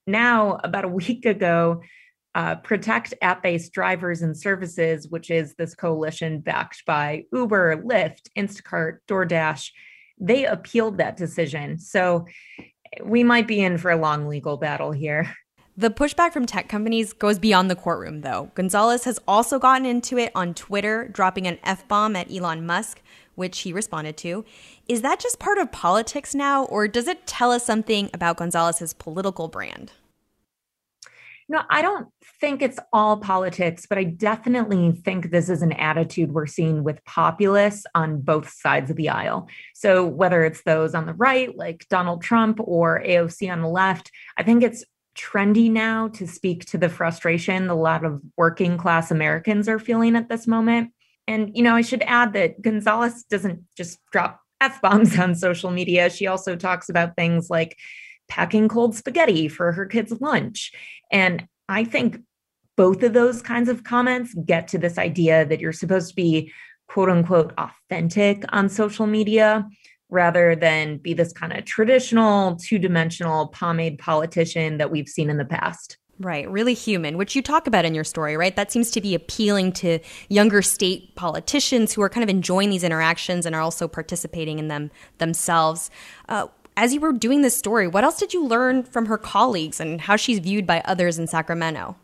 Now, 0.09 0.59
about 0.65 0.87
a 0.87 0.89
week 0.89 1.25
ago, 1.25 1.81
uh, 2.35 2.57
Protect 2.57 3.15
App 3.23 3.45
Based 3.45 3.73
Drivers 3.73 4.23
and 4.23 4.37
Services, 4.37 5.07
which 5.07 5.31
is 5.31 5.55
this 5.55 5.77
coalition 5.77 6.41
backed 6.41 6.85
by 6.85 7.27
Uber, 7.33 7.77
Lyft, 7.85 8.29
Instacart, 8.37 8.99
DoorDash, 9.07 9.71
they 10.19 10.47
appealed 10.47 10.99
that 10.99 11.17
decision. 11.17 11.79
So 11.79 12.27
we 13.05 13.25
might 13.25 13.47
be 13.47 13.61
in 13.61 13.79
for 13.79 13.91
a 13.91 13.97
long 13.97 14.29
legal 14.29 14.57
battle 14.57 14.93
here. 14.93 15.35
The 15.77 15.91
pushback 15.91 16.33
from 16.33 16.45
tech 16.45 16.69
companies 16.69 17.15
goes 17.15 17.39
beyond 17.39 17.71
the 17.71 17.77
courtroom, 17.77 18.21
though. 18.21 18.51
Gonzalez 18.55 19.05
has 19.05 19.19
also 19.27 19.59
gotten 19.59 19.87
into 19.87 20.19
it 20.19 20.31
on 20.35 20.53
Twitter, 20.53 21.09
dropping 21.09 21.47
an 21.47 21.59
F 21.65 21.89
bomb 21.89 22.15
at 22.15 22.31
Elon 22.31 22.67
Musk, 22.67 23.01
which 23.37 23.61
he 23.61 23.73
responded 23.73 24.19
to. 24.19 24.45
Is 24.87 25.01
that 25.01 25.19
just 25.19 25.39
part 25.39 25.57
of 25.57 25.73
politics 25.73 26.35
now, 26.35 26.65
or 26.65 26.89
does 26.89 27.09
it 27.09 27.27
tell 27.27 27.51
us 27.51 27.65
something 27.65 28.11
about 28.13 28.37
Gonzalez's 28.37 28.93
political 28.93 29.49
brand? 29.49 29.93
No, 31.49 31.63
I 31.71 31.83
don't 31.83 32.09
think 32.41 32.63
it's 32.63 32.79
all 32.93 33.17
politics, 33.19 33.87
but 33.87 33.99
I 33.99 34.05
definitely 34.05 34.93
think 34.93 35.31
this 35.31 35.49
is 35.49 35.63
an 35.63 35.73
attitude 35.73 36.33
we're 36.33 36.47
seeing 36.47 36.85
with 36.85 37.05
populists 37.05 37.85
on 37.95 38.21
both 38.21 38.49
sides 38.51 38.91
of 38.91 38.97
the 38.97 39.09
aisle. 39.09 39.49
So, 39.75 40.07
whether 40.07 40.45
it's 40.45 40.63
those 40.63 40.95
on 40.95 41.07
the 41.07 41.15
right, 41.15 41.57
like 41.57 41.87
Donald 41.91 42.23
Trump, 42.23 42.59
or 42.61 43.03
AOC 43.05 43.53
on 43.53 43.61
the 43.61 43.69
left, 43.69 44.11
I 44.37 44.43
think 44.43 44.63
it's 44.63 44.85
trendy 45.17 45.71
now 45.71 46.09
to 46.09 46.27
speak 46.27 46.65
to 46.65 46.79
the 46.79 46.89
frustration 46.89 47.69
a 47.69 47.75
lot 47.75 48.05
of 48.05 48.21
working 48.37 48.79
class 48.79 49.11
Americans 49.11 49.69
are 49.69 49.79
feeling 49.79 50.17
at 50.17 50.29
this 50.29 50.47
moment. 50.47 50.91
And, 51.29 51.55
you 51.55 51.63
know, 51.63 51.75
I 51.75 51.83
should 51.83 52.03
add 52.03 52.33
that 52.33 52.63
Gonzalez 52.63 53.25
doesn't 53.25 53.65
just 53.77 53.99
drop 54.11 54.41
F 54.61 54.81
bombs 54.81 55.19
on 55.19 55.35
social 55.35 55.71
media. 55.71 56.09
She 56.09 56.27
also 56.27 56.57
talks 56.57 56.89
about 56.89 57.17
things 57.17 57.51
like 57.51 57.77
packing 58.33 58.67
cold 58.67 58.95
spaghetti 58.95 59.47
for 59.47 59.73
her 59.73 59.85
kids' 59.85 60.19
lunch. 60.23 60.73
And 61.11 61.47
I 61.69 61.85
think 61.85 62.17
both 62.79 63.03
of 63.03 63.13
those 63.13 63.43
kinds 63.43 63.69
of 63.69 63.85
comments 63.85 64.35
get 64.47 64.69
to 64.69 64.79
this 64.79 64.97
idea 64.97 65.45
that 65.45 65.61
you're 65.61 65.71
supposed 65.71 66.09
to 66.09 66.17
be 66.17 66.51
quote 66.89 67.11
unquote 67.11 67.53
authentic 67.59 68.43
on 68.49 68.71
social 68.71 69.07
media 69.07 69.69
rather 70.09 70.57
than 70.57 70.97
be 70.97 71.13
this 71.13 71.31
kind 71.35 71.53
of 71.53 71.67
traditional 71.67 72.57
two 72.57 72.79
dimensional 72.79 73.49
pomade 73.49 73.99
politician 73.99 74.79
that 74.79 74.91
we've 74.91 75.09
seen 75.09 75.29
in 75.29 75.37
the 75.37 75.45
past. 75.45 75.99
Right, 76.19 76.51
really 76.51 76.75
human, 76.75 77.19
which 77.19 77.37
you 77.37 77.43
talk 77.43 77.67
about 77.67 77.85
in 77.85 77.95
your 77.95 78.05
story, 78.05 78.37
right? 78.39 78.57
That 78.57 78.73
seems 78.73 78.91
to 78.93 79.01
be 79.03 79.15
appealing 79.15 79.73
to 79.73 79.99
younger 80.31 80.63
state 80.63 81.15
politicians 81.17 81.93
who 81.93 82.01
are 82.01 82.09
kind 82.09 82.23
of 82.23 82.31
enjoying 82.31 82.71
these 82.71 82.85
interactions 82.85 83.45
and 83.45 83.55
are 83.55 83.61
also 83.61 83.89
participating 83.89 84.59
in 84.59 84.69
them 84.69 84.91
themselves. 85.19 85.91
Uh, 86.31 86.47
as 86.77 86.95
you 86.95 87.01
were 87.01 87.13
doing 87.13 87.43
this 87.43 87.57
story, 87.57 87.87
what 87.87 88.05
else 88.05 88.19
did 88.19 88.33
you 88.33 88.45
learn 88.45 88.83
from 88.83 89.07
her 89.07 89.19
colleagues 89.19 89.81
and 89.81 90.01
how 90.01 90.17
she's 90.17 90.39
viewed 90.39 90.67
by 90.67 90.83
others 90.85 91.19
in 91.19 91.27
Sacramento? 91.27 91.97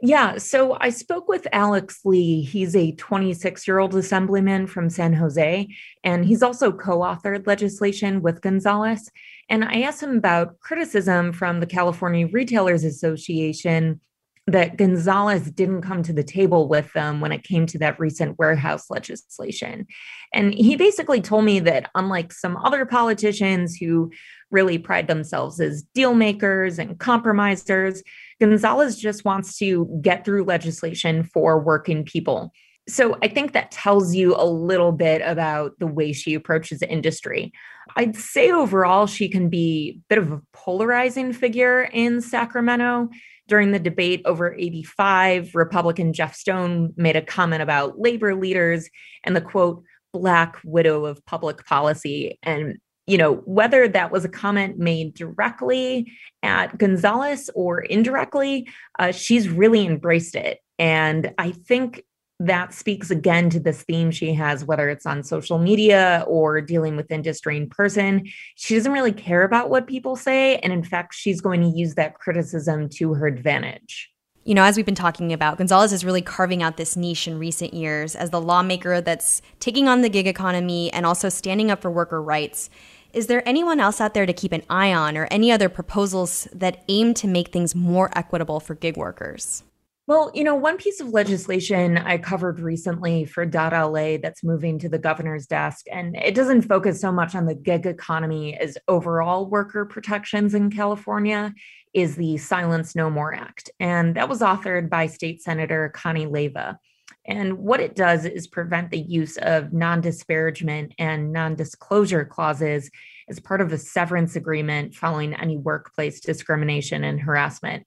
Yeah, 0.00 0.38
so 0.38 0.76
I 0.80 0.90
spoke 0.90 1.28
with 1.28 1.46
Alex 1.52 2.00
Lee. 2.04 2.42
He's 2.42 2.76
a 2.76 2.92
26 2.92 3.66
year 3.66 3.78
old 3.78 3.94
assemblyman 3.94 4.66
from 4.66 4.90
San 4.90 5.14
Jose, 5.14 5.68
and 6.02 6.24
he's 6.24 6.42
also 6.42 6.72
co 6.72 6.98
authored 6.98 7.46
legislation 7.46 8.20
with 8.20 8.42
Gonzalez. 8.42 9.10
And 9.48 9.64
I 9.64 9.80
asked 9.82 10.02
him 10.02 10.16
about 10.16 10.58
criticism 10.60 11.32
from 11.32 11.60
the 11.60 11.66
California 11.66 12.26
Retailers 12.26 12.84
Association 12.84 14.00
that 14.46 14.76
Gonzalez 14.76 15.50
didn't 15.50 15.82
come 15.82 16.02
to 16.02 16.12
the 16.12 16.22
table 16.22 16.68
with 16.68 16.92
them 16.92 17.20
when 17.20 17.32
it 17.32 17.44
came 17.44 17.64
to 17.66 17.78
that 17.78 17.98
recent 17.98 18.38
warehouse 18.38 18.90
legislation. 18.90 19.86
And 20.34 20.52
he 20.52 20.76
basically 20.76 21.22
told 21.22 21.46
me 21.46 21.60
that, 21.60 21.90
unlike 21.94 22.32
some 22.32 22.58
other 22.58 22.84
politicians 22.84 23.74
who 23.76 24.10
really 24.50 24.76
pride 24.76 25.08
themselves 25.08 25.60
as 25.60 25.82
deal 25.94 26.14
makers 26.14 26.78
and 26.78 26.98
compromisers, 26.98 28.02
Gonzalez 28.38 28.98
just 28.98 29.24
wants 29.24 29.56
to 29.58 29.98
get 30.02 30.26
through 30.26 30.44
legislation 30.44 31.24
for 31.24 31.58
working 31.58 32.04
people. 32.04 32.52
So 32.86 33.16
I 33.22 33.28
think 33.28 33.52
that 33.52 33.70
tells 33.70 34.14
you 34.14 34.34
a 34.36 34.44
little 34.44 34.92
bit 34.92 35.22
about 35.24 35.72
the 35.78 35.86
way 35.86 36.12
she 36.12 36.34
approaches 36.34 36.82
industry. 36.82 37.50
I'd 37.96 38.14
say 38.16 38.50
overall, 38.50 39.06
she 39.06 39.28
can 39.28 39.48
be 39.48 39.96
a 39.96 40.08
bit 40.10 40.18
of 40.18 40.32
a 40.32 40.42
polarizing 40.52 41.32
figure 41.32 41.82
in 41.82 42.20
Sacramento. 42.20 43.08
During 43.46 43.72
the 43.72 43.78
debate 43.78 44.22
over 44.24 44.56
AB5, 44.58 45.54
Republican 45.54 46.12
Jeff 46.12 46.34
Stone 46.34 46.94
made 46.96 47.16
a 47.16 47.22
comment 47.22 47.62
about 47.62 47.98
labor 47.98 48.34
leaders 48.34 48.88
and 49.22 49.36
the 49.36 49.40
quote, 49.40 49.84
black 50.12 50.56
widow 50.64 51.04
of 51.04 51.24
public 51.26 51.66
policy. 51.66 52.38
And, 52.42 52.78
you 53.06 53.18
know, 53.18 53.34
whether 53.44 53.88
that 53.88 54.12
was 54.12 54.24
a 54.24 54.28
comment 54.28 54.78
made 54.78 55.12
directly 55.14 56.12
at 56.42 56.78
Gonzalez 56.78 57.50
or 57.54 57.80
indirectly, 57.80 58.68
uh, 58.98 59.10
she's 59.10 59.48
really 59.48 59.84
embraced 59.84 60.36
it. 60.36 60.60
And 60.78 61.32
I 61.36 61.50
think 61.50 62.02
that 62.40 62.74
speaks 62.74 63.10
again 63.10 63.48
to 63.50 63.60
this 63.60 63.82
theme 63.82 64.10
she 64.10 64.34
has, 64.34 64.64
whether 64.64 64.88
it's 64.88 65.06
on 65.06 65.22
social 65.22 65.58
media 65.58 66.24
or 66.26 66.60
dealing 66.60 66.96
with 66.96 67.10
industry 67.10 67.56
in 67.56 67.68
person. 67.68 68.26
She 68.56 68.74
doesn't 68.74 68.92
really 68.92 69.12
care 69.12 69.44
about 69.44 69.70
what 69.70 69.86
people 69.86 70.16
say. 70.16 70.56
And 70.58 70.72
in 70.72 70.82
fact, 70.82 71.14
she's 71.14 71.40
going 71.40 71.60
to 71.60 71.68
use 71.68 71.94
that 71.94 72.14
criticism 72.14 72.88
to 72.90 73.14
her 73.14 73.26
advantage. 73.26 74.10
You 74.46 74.54
know, 74.54 74.64
as 74.64 74.76
we've 74.76 74.84
been 74.84 74.94
talking 74.94 75.32
about, 75.32 75.56
Gonzalez 75.56 75.92
is 75.92 76.04
really 76.04 76.20
carving 76.20 76.62
out 76.62 76.76
this 76.76 76.96
niche 76.96 77.26
in 77.26 77.38
recent 77.38 77.72
years 77.72 78.14
as 78.14 78.28
the 78.28 78.40
lawmaker 78.40 79.00
that's 79.00 79.40
taking 79.58 79.88
on 79.88 80.02
the 80.02 80.10
gig 80.10 80.26
economy 80.26 80.92
and 80.92 81.06
also 81.06 81.30
standing 81.30 81.70
up 81.70 81.80
for 81.80 81.90
worker 81.90 82.20
rights. 82.20 82.68
Is 83.14 83.28
there 83.28 83.48
anyone 83.48 83.80
else 83.80 84.00
out 84.02 84.12
there 84.12 84.26
to 84.26 84.32
keep 84.34 84.52
an 84.52 84.64
eye 84.68 84.92
on 84.92 85.16
or 85.16 85.28
any 85.30 85.50
other 85.50 85.70
proposals 85.70 86.46
that 86.52 86.84
aim 86.88 87.14
to 87.14 87.28
make 87.28 87.52
things 87.52 87.74
more 87.74 88.10
equitable 88.18 88.60
for 88.60 88.74
gig 88.74 88.98
workers? 88.98 89.62
Well, 90.06 90.30
you 90.34 90.44
know, 90.44 90.54
one 90.54 90.76
piece 90.76 91.00
of 91.00 91.08
legislation 91.08 91.96
I 91.96 92.18
covered 92.18 92.60
recently 92.60 93.24
for 93.24 93.46
.LA 93.46 94.18
that's 94.18 94.44
moving 94.44 94.78
to 94.80 94.88
the 94.90 94.98
governor's 94.98 95.46
desk, 95.46 95.86
and 95.90 96.14
it 96.14 96.34
doesn't 96.34 96.62
focus 96.62 97.00
so 97.00 97.10
much 97.10 97.34
on 97.34 97.46
the 97.46 97.54
gig 97.54 97.86
economy 97.86 98.54
as 98.54 98.76
overall 98.86 99.46
worker 99.46 99.86
protections 99.86 100.54
in 100.54 100.70
California, 100.70 101.54
is 101.94 102.16
the 102.16 102.36
Silence 102.36 102.94
No 102.94 103.08
More 103.08 103.34
Act. 103.34 103.70
And 103.80 104.14
that 104.16 104.28
was 104.28 104.40
authored 104.40 104.90
by 104.90 105.06
State 105.06 105.40
Senator 105.42 105.90
Connie 105.94 106.26
Leyva. 106.26 106.76
And 107.24 107.58
what 107.58 107.80
it 107.80 107.96
does 107.96 108.26
is 108.26 108.46
prevent 108.46 108.90
the 108.90 109.00
use 109.00 109.38
of 109.38 109.72
non 109.72 110.02
disparagement 110.02 110.92
and 110.98 111.32
non 111.32 111.54
disclosure 111.54 112.26
clauses 112.26 112.90
as 113.30 113.40
part 113.40 113.62
of 113.62 113.72
a 113.72 113.78
severance 113.78 114.36
agreement 114.36 114.94
following 114.94 115.32
any 115.32 115.56
workplace 115.56 116.20
discrimination 116.20 117.04
and 117.04 117.20
harassment. 117.20 117.86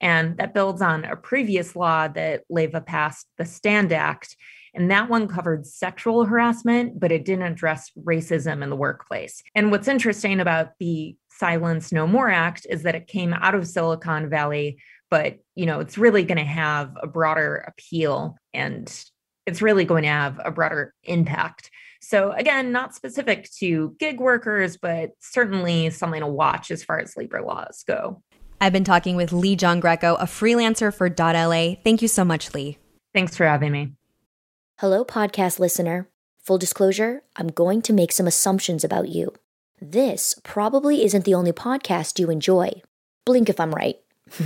And 0.00 0.36
that 0.38 0.54
builds 0.54 0.82
on 0.82 1.04
a 1.04 1.16
previous 1.16 1.74
law 1.74 2.08
that 2.08 2.42
Leyva 2.50 2.84
passed, 2.84 3.26
the 3.38 3.44
STAND 3.44 3.92
Act. 3.92 4.36
And 4.74 4.90
that 4.90 5.08
one 5.08 5.26
covered 5.26 5.66
sexual 5.66 6.26
harassment, 6.26 7.00
but 7.00 7.10
it 7.10 7.24
didn't 7.24 7.46
address 7.46 7.90
racism 7.98 8.62
in 8.62 8.68
the 8.68 8.76
workplace. 8.76 9.42
And 9.54 9.70
what's 9.70 9.88
interesting 9.88 10.38
about 10.38 10.72
the 10.78 11.16
Silence 11.30 11.92
No 11.92 12.06
More 12.06 12.30
Act 12.30 12.66
is 12.68 12.82
that 12.82 12.94
it 12.94 13.06
came 13.06 13.32
out 13.32 13.54
of 13.54 13.66
Silicon 13.66 14.28
Valley, 14.28 14.78
but 15.10 15.38
you 15.54 15.64
know, 15.66 15.80
it's 15.80 15.96
really 15.96 16.24
going 16.24 16.38
to 16.38 16.44
have 16.44 16.96
a 17.02 17.06
broader 17.06 17.64
appeal 17.66 18.36
and 18.52 18.86
it's 19.46 19.62
really 19.62 19.84
going 19.84 20.02
to 20.02 20.08
have 20.08 20.40
a 20.44 20.50
broader 20.50 20.92
impact. 21.04 21.70
So 22.00 22.32
again, 22.32 22.72
not 22.72 22.94
specific 22.94 23.50
to 23.58 23.96
gig 23.98 24.20
workers, 24.20 24.76
but 24.76 25.10
certainly 25.20 25.90
something 25.90 26.20
to 26.20 26.26
watch 26.26 26.70
as 26.70 26.84
far 26.84 26.98
as 26.98 27.16
labor 27.16 27.42
laws 27.42 27.84
go. 27.86 28.22
I've 28.60 28.72
been 28.72 28.84
talking 28.84 29.16
with 29.16 29.32
Lee 29.32 29.54
John 29.54 29.80
Greco, 29.80 30.14
a 30.14 30.24
freelancer 30.24 30.92
for 30.92 31.08
.la. 31.08 31.74
Thank 31.84 32.00
you 32.00 32.08
so 32.08 32.24
much, 32.24 32.54
Lee. 32.54 32.78
Thanks 33.12 33.36
for 33.36 33.44
having 33.44 33.72
me. 33.72 33.92
Hello, 34.78 35.04
podcast 35.04 35.58
listener. 35.58 36.08
Full 36.42 36.58
disclosure, 36.58 37.22
I'm 37.34 37.48
going 37.48 37.82
to 37.82 37.92
make 37.92 38.12
some 38.12 38.26
assumptions 38.26 38.84
about 38.84 39.08
you. 39.08 39.34
This 39.80 40.38
probably 40.42 41.04
isn't 41.04 41.24
the 41.24 41.34
only 41.34 41.52
podcast 41.52 42.18
you 42.18 42.30
enjoy. 42.30 42.82
Blink 43.24 43.48
if 43.48 43.60
I'm 43.60 43.74
right. 43.74 43.96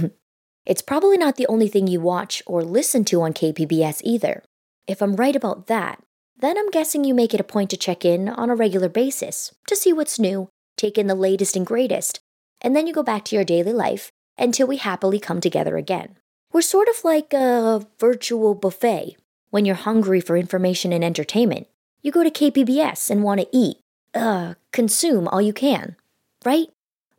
it's 0.67 0.83
probably 0.83 1.19
not 1.19 1.37
the 1.37 1.47
only 1.47 1.69
thing 1.69 1.87
you 1.87 2.01
watch 2.01 2.43
or 2.47 2.63
listen 2.63 3.05
to 3.07 3.23
on 3.23 3.33
KPBS 3.33 4.01
either. 4.03 4.43
If 4.87 5.03
I'm 5.03 5.15
right 5.17 5.37
about 5.37 5.69
that, 5.69 6.03
then 6.39 6.59
I'm 6.59 6.71
guessing 6.71 7.05
you 7.05 7.15
make 7.15 7.35
it 7.35 7.41
a 7.41 7.45
point 7.45 7.71
to 7.71 7.77
check 7.77 8.05
in 8.05 8.29
on 8.29 8.51
a 8.51 8.57
regular 8.57 8.89
basis 8.89 9.55
to 9.67 9.77
see 9.77 9.93
what's 9.93 10.19
new, 10.19 10.49
take 10.77 10.99
in 10.99 11.07
the 11.07 11.15
latest 11.15 11.55
and 11.55 11.67
greatest, 11.67 12.21
and 12.61 12.77
then 12.77 12.87
you 12.87 12.93
go 12.93 13.03
back 13.03 13.25
to 13.27 13.37
your 13.37 13.45
daily 13.45 13.73
life 13.73 14.13
until 14.39 14.67
we 14.67 14.77
happily 14.77 15.19
come 15.19 15.41
together 15.41 15.77
again. 15.77 16.17
We're 16.53 16.63
sort 16.63 16.89
of 16.89 17.05
like 17.05 17.33
a 17.33 17.87
virtual 17.99 18.55
buffet. 18.55 19.17
When 19.51 19.65
you're 19.65 19.77
hungry 19.77 20.21
for 20.21 20.37
information 20.37 20.93
and 20.93 21.05
entertainment, 21.05 21.67
you 22.03 22.13
go 22.13 22.23
to 22.23 22.31
KPBS 22.31 23.11
and 23.11 23.23
want 23.23 23.41
to 23.41 23.49
eat, 23.53 23.79
uh, 24.15 24.55
consume 24.73 25.29
all 25.29 25.43
you 25.43 25.53
can, 25.53 25.97
right? 26.45 26.69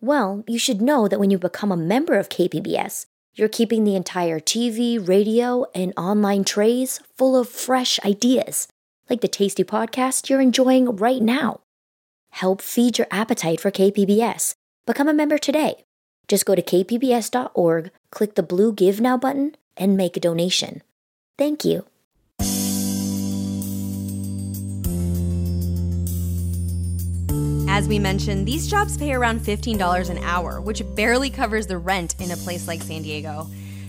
Well, 0.01 0.43
you 0.47 0.58
should 0.58 0.82
know 0.82 1.08
that 1.08 1.19
when 1.19 1.30
you 1.30 1.38
become 1.38 1.71
a 1.71 1.77
member 1.77 2.15
of 2.15 2.30
KPBS, 2.30 3.06
you're 3.36 3.47
keeping 3.47 3.84
the 3.84 3.95
entire 3.95 4.39
TV, 4.39 4.97
radio, 5.08 5.65
and 5.73 5.93
online 5.95 6.43
trays 6.43 6.99
full 7.15 7.38
of 7.38 7.47
fresh 7.47 7.99
ideas, 8.04 8.67
like 9.10 9.21
the 9.21 9.27
tasty 9.27 9.63
podcast 9.63 10.30
you're 10.30 10.41
enjoying 10.41 10.95
right 10.95 11.21
now. 11.21 11.62
Help 12.32 12.62
feed 12.62 12.97
your 12.97 13.08
appetite 13.12 13.60
for 13.60 13.71
KPBS 13.71 14.56
Become 14.86 15.10
a 15.10 15.13
member 15.13 15.38
today. 15.38 15.86
Just 16.28 16.46
go 16.46 16.56
to 16.56 16.62
kpbs.org, 16.62 17.91
click 18.10 18.36
the 18.36 18.44
blue 18.44 18.74
Give 18.74 19.00
Now 19.00 19.17
button, 19.17 19.56
and 19.78 19.96
make 19.96 20.17
a 20.17 20.20
donation. 20.20 20.82
Thank 21.38 21.63
you. 21.63 21.86
As 27.70 27.88
we 27.88 28.00
mentioned, 28.00 28.48
these 28.48 28.67
jobs 28.67 28.98
pay 28.98 29.13
around 29.13 29.39
$15 29.39 30.10
an 30.10 30.17
hour, 30.20 30.60
which 30.60 30.84
barely 30.96 31.30
covers 31.30 31.67
the 31.67 31.78
rent 31.78 32.15
in 32.20 32.32
a 32.32 32.38
place 32.38 32.67
like 32.67 32.82
San 32.82 33.04
Diego. 33.04 33.48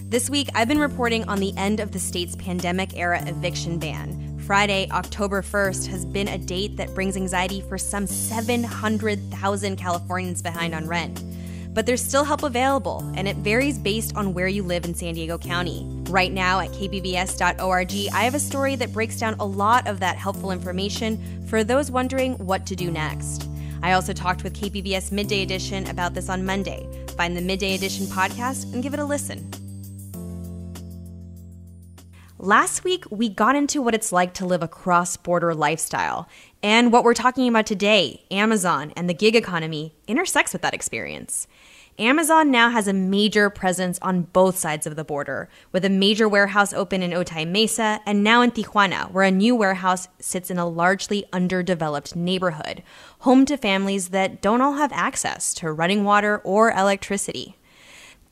This 0.09 0.29
week, 0.29 0.49
I've 0.55 0.69
been 0.69 0.79
reporting 0.79 1.25
on 1.25 1.41
the 1.41 1.53
end 1.57 1.81
of 1.81 1.91
the 1.91 1.99
state's 1.99 2.37
pandemic 2.37 2.97
era 2.97 3.23
eviction 3.27 3.79
ban, 3.79 4.32
Friday, 4.53 4.87
October 4.91 5.41
1st, 5.41 5.87
has 5.87 6.05
been 6.05 6.29
a 6.29 6.37
date 6.37 6.77
that 6.77 6.95
brings 6.95 7.17
anxiety 7.17 7.63
for 7.63 7.79
some 7.79 8.07
700,000 8.07 9.77
Californians 9.77 10.43
behind 10.43 10.75
on 10.75 10.87
rent. 10.87 11.25
But 11.73 11.87
there's 11.87 12.05
still 12.05 12.23
help 12.23 12.43
available, 12.43 13.03
and 13.17 13.27
it 13.27 13.37
varies 13.37 13.79
based 13.79 14.15
on 14.15 14.35
where 14.35 14.49
you 14.49 14.63
live 14.63 14.85
in 14.85 14.95
San 14.95 15.15
Diego 15.15 15.39
County. 15.39 15.87
Right 16.11 16.31
now 16.31 16.61
at 16.61 16.69
kpbs.org, 16.73 17.93
I 18.13 18.25
have 18.25 18.35
a 18.35 18.39
story 18.39 18.77
that 18.77 18.93
breaks 18.93 19.19
down 19.19 19.37
a 19.41 19.47
lot 19.47 19.87
of 19.87 20.01
that 20.01 20.19
helpful 20.19 20.51
information 20.51 21.47
for 21.47 21.65
those 21.65 21.91
wondering 21.91 22.35
what 22.35 22.67
to 22.67 22.77
do 22.77 22.91
next. 22.91 23.49
I 23.83 23.93
also 23.93 24.13
talked 24.13 24.45
with 24.45 24.53
KPBS 24.53 25.13
Midday 25.13 25.43
Edition 25.43 25.89
about 25.89 26.13
this 26.13 26.29
on 26.29 26.45
Monday. 26.45 26.87
Find 27.17 27.35
the 27.35 27.41
Midday 27.41 27.75
Edition 27.75 28.05
podcast 28.05 28.71
and 28.75 28.83
give 28.83 28.93
it 28.93 29.01
a 29.01 29.05
listen. 29.07 29.51
Last 32.45 32.83
week, 32.83 33.05
we 33.09 33.29
got 33.29 33.55
into 33.55 33.81
what 33.81 33.95
it's 33.95 34.11
like 34.11 34.35
to 34.35 34.47
live 34.47 34.65
a 34.65 34.67
cross 34.67 35.17
border 35.17 35.55
lifestyle. 35.55 36.29
And 36.61 36.93
what 36.93 37.05
we're 37.05 37.15
talking 37.15 37.47
about 37.47 37.67
today, 37.67 38.25
Amazon 38.33 38.93
and 38.97 39.09
the 39.09 39.15
gig 39.15 39.37
economy, 39.37 39.95
intersects 40.09 40.53
with 40.53 40.61
that 40.63 40.75
experience. 40.75 41.47
Amazon 42.01 42.51
now 42.51 42.69
has 42.69 42.89
a 42.89 42.93
major 42.93 43.49
presence 43.49 44.01
on 44.03 44.23
both 44.23 44.59
sides 44.59 44.89
of 44.89 44.97
the 44.97 45.05
border, 45.05 45.49
with 45.71 45.85
a 45.85 45.89
major 45.89 46.29
warehouse 46.29 46.73
open 46.73 47.01
in 47.01 47.13
Otay 47.13 47.49
Mesa 47.49 48.01
and 48.05 48.25
now 48.25 48.43
in 48.43 48.51
Tijuana, 48.51 49.09
where 49.13 49.23
a 49.23 49.31
new 49.31 49.55
warehouse 49.55 50.09
sits 50.19 50.51
in 50.51 50.59
a 50.59 50.69
largely 50.69 51.25
underdeveloped 51.33 52.17
neighborhood, 52.17 52.83
home 53.21 53.47
to 53.47 53.57
families 53.57 54.09
that 54.09 54.43
don't 54.43 54.61
all 54.61 54.73
have 54.73 54.91
access 54.91 55.55
to 55.55 55.71
running 55.71 56.03
water 56.03 56.39
or 56.39 56.73
electricity. 56.73 57.57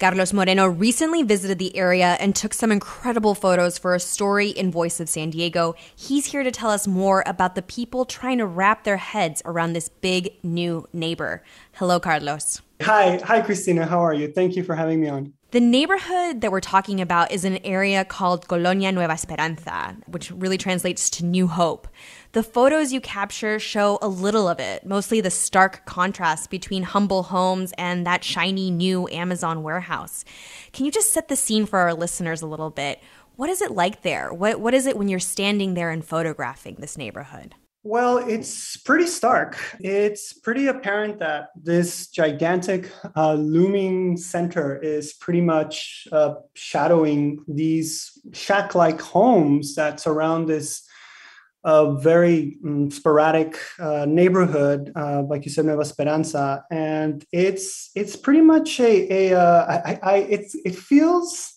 Carlos 0.00 0.32
Moreno 0.32 0.66
recently 0.66 1.22
visited 1.22 1.58
the 1.58 1.76
area 1.76 2.16
and 2.20 2.34
took 2.34 2.54
some 2.54 2.72
incredible 2.72 3.34
photos 3.34 3.76
for 3.76 3.94
a 3.94 4.00
story 4.00 4.48
in 4.48 4.70
Voice 4.70 4.98
of 4.98 5.10
San 5.10 5.28
Diego. 5.28 5.74
He's 5.94 6.24
here 6.24 6.42
to 6.42 6.50
tell 6.50 6.70
us 6.70 6.88
more 6.88 7.22
about 7.26 7.54
the 7.54 7.60
people 7.60 8.06
trying 8.06 8.38
to 8.38 8.46
wrap 8.46 8.84
their 8.84 8.96
heads 8.96 9.42
around 9.44 9.74
this 9.74 9.90
big 9.90 10.30
new 10.42 10.88
neighbor. 10.94 11.42
Hello, 11.72 12.00
Carlos. 12.00 12.62
Hi, 12.80 13.20
hi, 13.22 13.42
Christina. 13.42 13.84
How 13.84 14.00
are 14.00 14.14
you? 14.14 14.28
Thank 14.28 14.56
you 14.56 14.64
for 14.64 14.74
having 14.74 15.02
me 15.02 15.08
on. 15.08 15.34
The 15.52 15.58
neighborhood 15.58 16.42
that 16.42 16.52
we're 16.52 16.60
talking 16.60 17.00
about 17.00 17.32
is 17.32 17.44
an 17.44 17.58
area 17.64 18.04
called 18.04 18.46
Colonia 18.46 18.92
Nueva 18.92 19.14
Esperanza, 19.14 19.96
which 20.06 20.30
really 20.30 20.56
translates 20.56 21.10
to 21.10 21.24
New 21.24 21.48
Hope. 21.48 21.88
The 22.30 22.44
photos 22.44 22.92
you 22.92 23.00
capture 23.00 23.58
show 23.58 23.98
a 24.00 24.06
little 24.06 24.46
of 24.46 24.60
it, 24.60 24.86
mostly 24.86 25.20
the 25.20 25.28
stark 25.28 25.84
contrast 25.86 26.50
between 26.50 26.84
humble 26.84 27.24
homes 27.24 27.72
and 27.76 28.06
that 28.06 28.22
shiny 28.22 28.70
new 28.70 29.08
Amazon 29.08 29.64
warehouse. 29.64 30.24
Can 30.72 30.84
you 30.84 30.92
just 30.92 31.12
set 31.12 31.26
the 31.26 31.34
scene 31.34 31.66
for 31.66 31.80
our 31.80 31.94
listeners 31.94 32.42
a 32.42 32.46
little 32.46 32.70
bit? 32.70 33.02
What 33.34 33.50
is 33.50 33.60
it 33.60 33.72
like 33.72 34.02
there? 34.02 34.32
What, 34.32 34.60
what 34.60 34.72
is 34.72 34.86
it 34.86 34.96
when 34.96 35.08
you're 35.08 35.18
standing 35.18 35.74
there 35.74 35.90
and 35.90 36.04
photographing 36.04 36.76
this 36.78 36.96
neighborhood? 36.96 37.56
Well, 37.82 38.18
it's 38.18 38.76
pretty 38.76 39.06
stark. 39.06 39.58
It's 39.80 40.34
pretty 40.34 40.66
apparent 40.66 41.18
that 41.20 41.48
this 41.56 42.08
gigantic 42.08 42.92
uh, 43.16 43.32
looming 43.34 44.18
center 44.18 44.76
is 44.76 45.14
pretty 45.14 45.40
much 45.40 46.06
uh, 46.12 46.34
shadowing 46.52 47.42
these 47.48 48.18
shack 48.34 48.74
like 48.74 49.00
homes 49.00 49.76
that 49.76 49.98
surround 49.98 50.46
this 50.46 50.86
uh, 51.64 51.92
very 51.92 52.58
um, 52.66 52.90
sporadic 52.90 53.56
uh, 53.78 54.04
neighborhood, 54.06 54.92
uh, 54.94 55.22
like 55.22 55.46
you 55.46 55.50
said, 55.50 55.64
Nueva 55.64 55.80
Esperanza. 55.80 56.64
And 56.70 57.24
it's 57.32 57.92
it's 57.94 58.14
pretty 58.14 58.42
much 58.42 58.78
a, 58.80 59.32
a 59.32 59.38
I, 59.38 59.98
I, 60.02 60.16
it's, 60.16 60.54
it 60.66 60.74
feels 60.74 61.54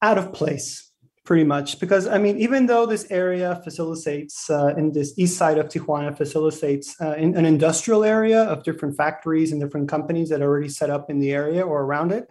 out 0.00 0.16
of 0.16 0.32
place 0.32 0.90
pretty 1.24 1.44
much 1.44 1.80
because 1.80 2.06
i 2.06 2.18
mean 2.18 2.38
even 2.38 2.66
though 2.66 2.86
this 2.86 3.06
area 3.10 3.60
facilitates 3.64 4.50
uh, 4.50 4.74
in 4.76 4.92
this 4.92 5.14
east 5.16 5.36
side 5.36 5.58
of 5.58 5.68
tijuana 5.68 6.16
facilitates 6.16 7.00
uh, 7.00 7.14
in 7.14 7.34
an 7.36 7.46
industrial 7.46 8.04
area 8.04 8.42
of 8.44 8.62
different 8.62 8.96
factories 8.96 9.50
and 9.52 9.60
different 9.60 9.88
companies 9.88 10.28
that 10.28 10.40
are 10.42 10.48
already 10.48 10.68
set 10.68 10.90
up 10.90 11.10
in 11.10 11.18
the 11.18 11.32
area 11.32 11.62
or 11.62 11.82
around 11.82 12.12
it 12.12 12.28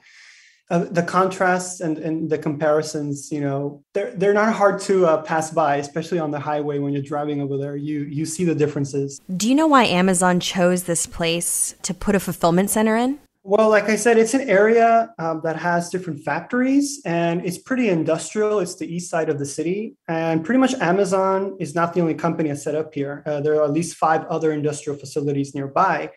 uh, 0.70 0.86
the 0.86 1.04
contrasts 1.04 1.82
and, 1.82 1.98
and 1.98 2.30
the 2.30 2.38
comparisons 2.38 3.32
you 3.32 3.42
know 3.42 3.84
they're, 3.94 4.12
they're 4.16 4.34
not 4.34 4.54
hard 4.54 4.80
to 4.80 5.06
uh, 5.06 5.22
pass 5.22 5.52
by 5.52 5.76
especially 5.76 6.20
on 6.20 6.32
the 6.32 6.40
highway 6.40 6.80
when 6.80 6.94
you're 6.94 7.02
driving 7.02 7.42
over 7.42 7.58
there. 7.58 7.76
You 7.76 8.02
you 8.04 8.26
see 8.26 8.46
the 8.46 8.56
differences. 8.56 9.20
Do 9.36 9.50
you 9.50 9.56
know 9.56 9.68
why 9.68 9.84
amazon 9.84 10.40
chose 10.40 10.84
this 10.84 11.06
place 11.06 11.76
to 11.84 11.94
put 11.94 12.16
a 12.16 12.20
fulfillment 12.20 12.70
center 12.70 12.96
in 12.96 13.20
well, 13.46 13.70
like 13.70 13.90
I 13.90 13.98
said, 13.98 14.18
it's 14.18 14.34
an 14.34 14.50
area 14.50 15.14
um, 15.20 15.42
that 15.44 15.58
has 15.58 15.90
different 15.90 16.24
factories 16.24 17.02
and 17.04 17.46
it's 17.46 17.58
pretty 17.58 17.90
industrial. 17.90 18.60
It's 18.60 18.76
the 18.76 18.88
east 18.88 19.10
side 19.10 19.28
of 19.28 19.38
the 19.38 19.46
city. 19.46 19.98
And 20.08 20.46
pretty 20.46 20.60
much 20.60 20.74
Amazon 20.76 21.58
is 21.60 21.76
not 21.76 21.94
the 21.94 22.00
only 22.00 22.14
company 22.14 22.50
that's 22.50 22.64
set 22.64 22.74
up 22.74 22.94
here. 22.94 23.22
Uh, 23.26 23.42
there 23.42 23.56
are 23.60 23.66
at 23.66 23.74
least 23.74 23.98
five 23.98 24.24
other 24.28 24.54
industrial 24.54 24.98
facilities 24.98 25.54
nearby. 25.54 26.12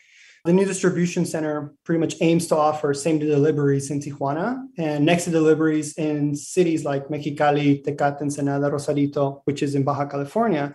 The 0.45 0.53
new 0.53 0.65
distribution 0.65 1.27
center 1.27 1.75
pretty 1.83 1.99
much 1.99 2.15
aims 2.21 2.47
to 2.47 2.57
offer 2.57 2.95
same 2.95 3.19
day 3.19 3.27
deliveries 3.27 3.91
in 3.91 3.99
Tijuana 3.99 4.65
and 4.79 5.05
next 5.05 5.25
day 5.25 5.33
deliveries 5.33 5.99
in 5.99 6.37
cities 6.37 6.85
like 6.85 7.09
Mexicali, 7.09 7.83
Tecate, 7.85 8.23
Ensenada, 8.23 8.71
Rosarito, 8.71 9.43
which 9.47 9.65
is 9.65 9.75
in 9.75 9.83
Baja 9.83 10.07
California. 10.07 10.73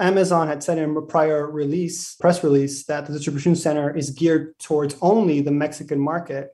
Amazon 0.00 0.48
had 0.48 0.62
said 0.62 0.78
in 0.78 0.96
a 0.96 1.02
prior 1.02 1.48
release, 1.50 2.16
press 2.16 2.42
release, 2.42 2.84
that 2.86 3.06
the 3.06 3.12
distribution 3.12 3.54
center 3.54 3.96
is 3.96 4.10
geared 4.10 4.58
towards 4.58 4.96
only 5.00 5.40
the 5.40 5.52
Mexican 5.52 6.00
market. 6.00 6.50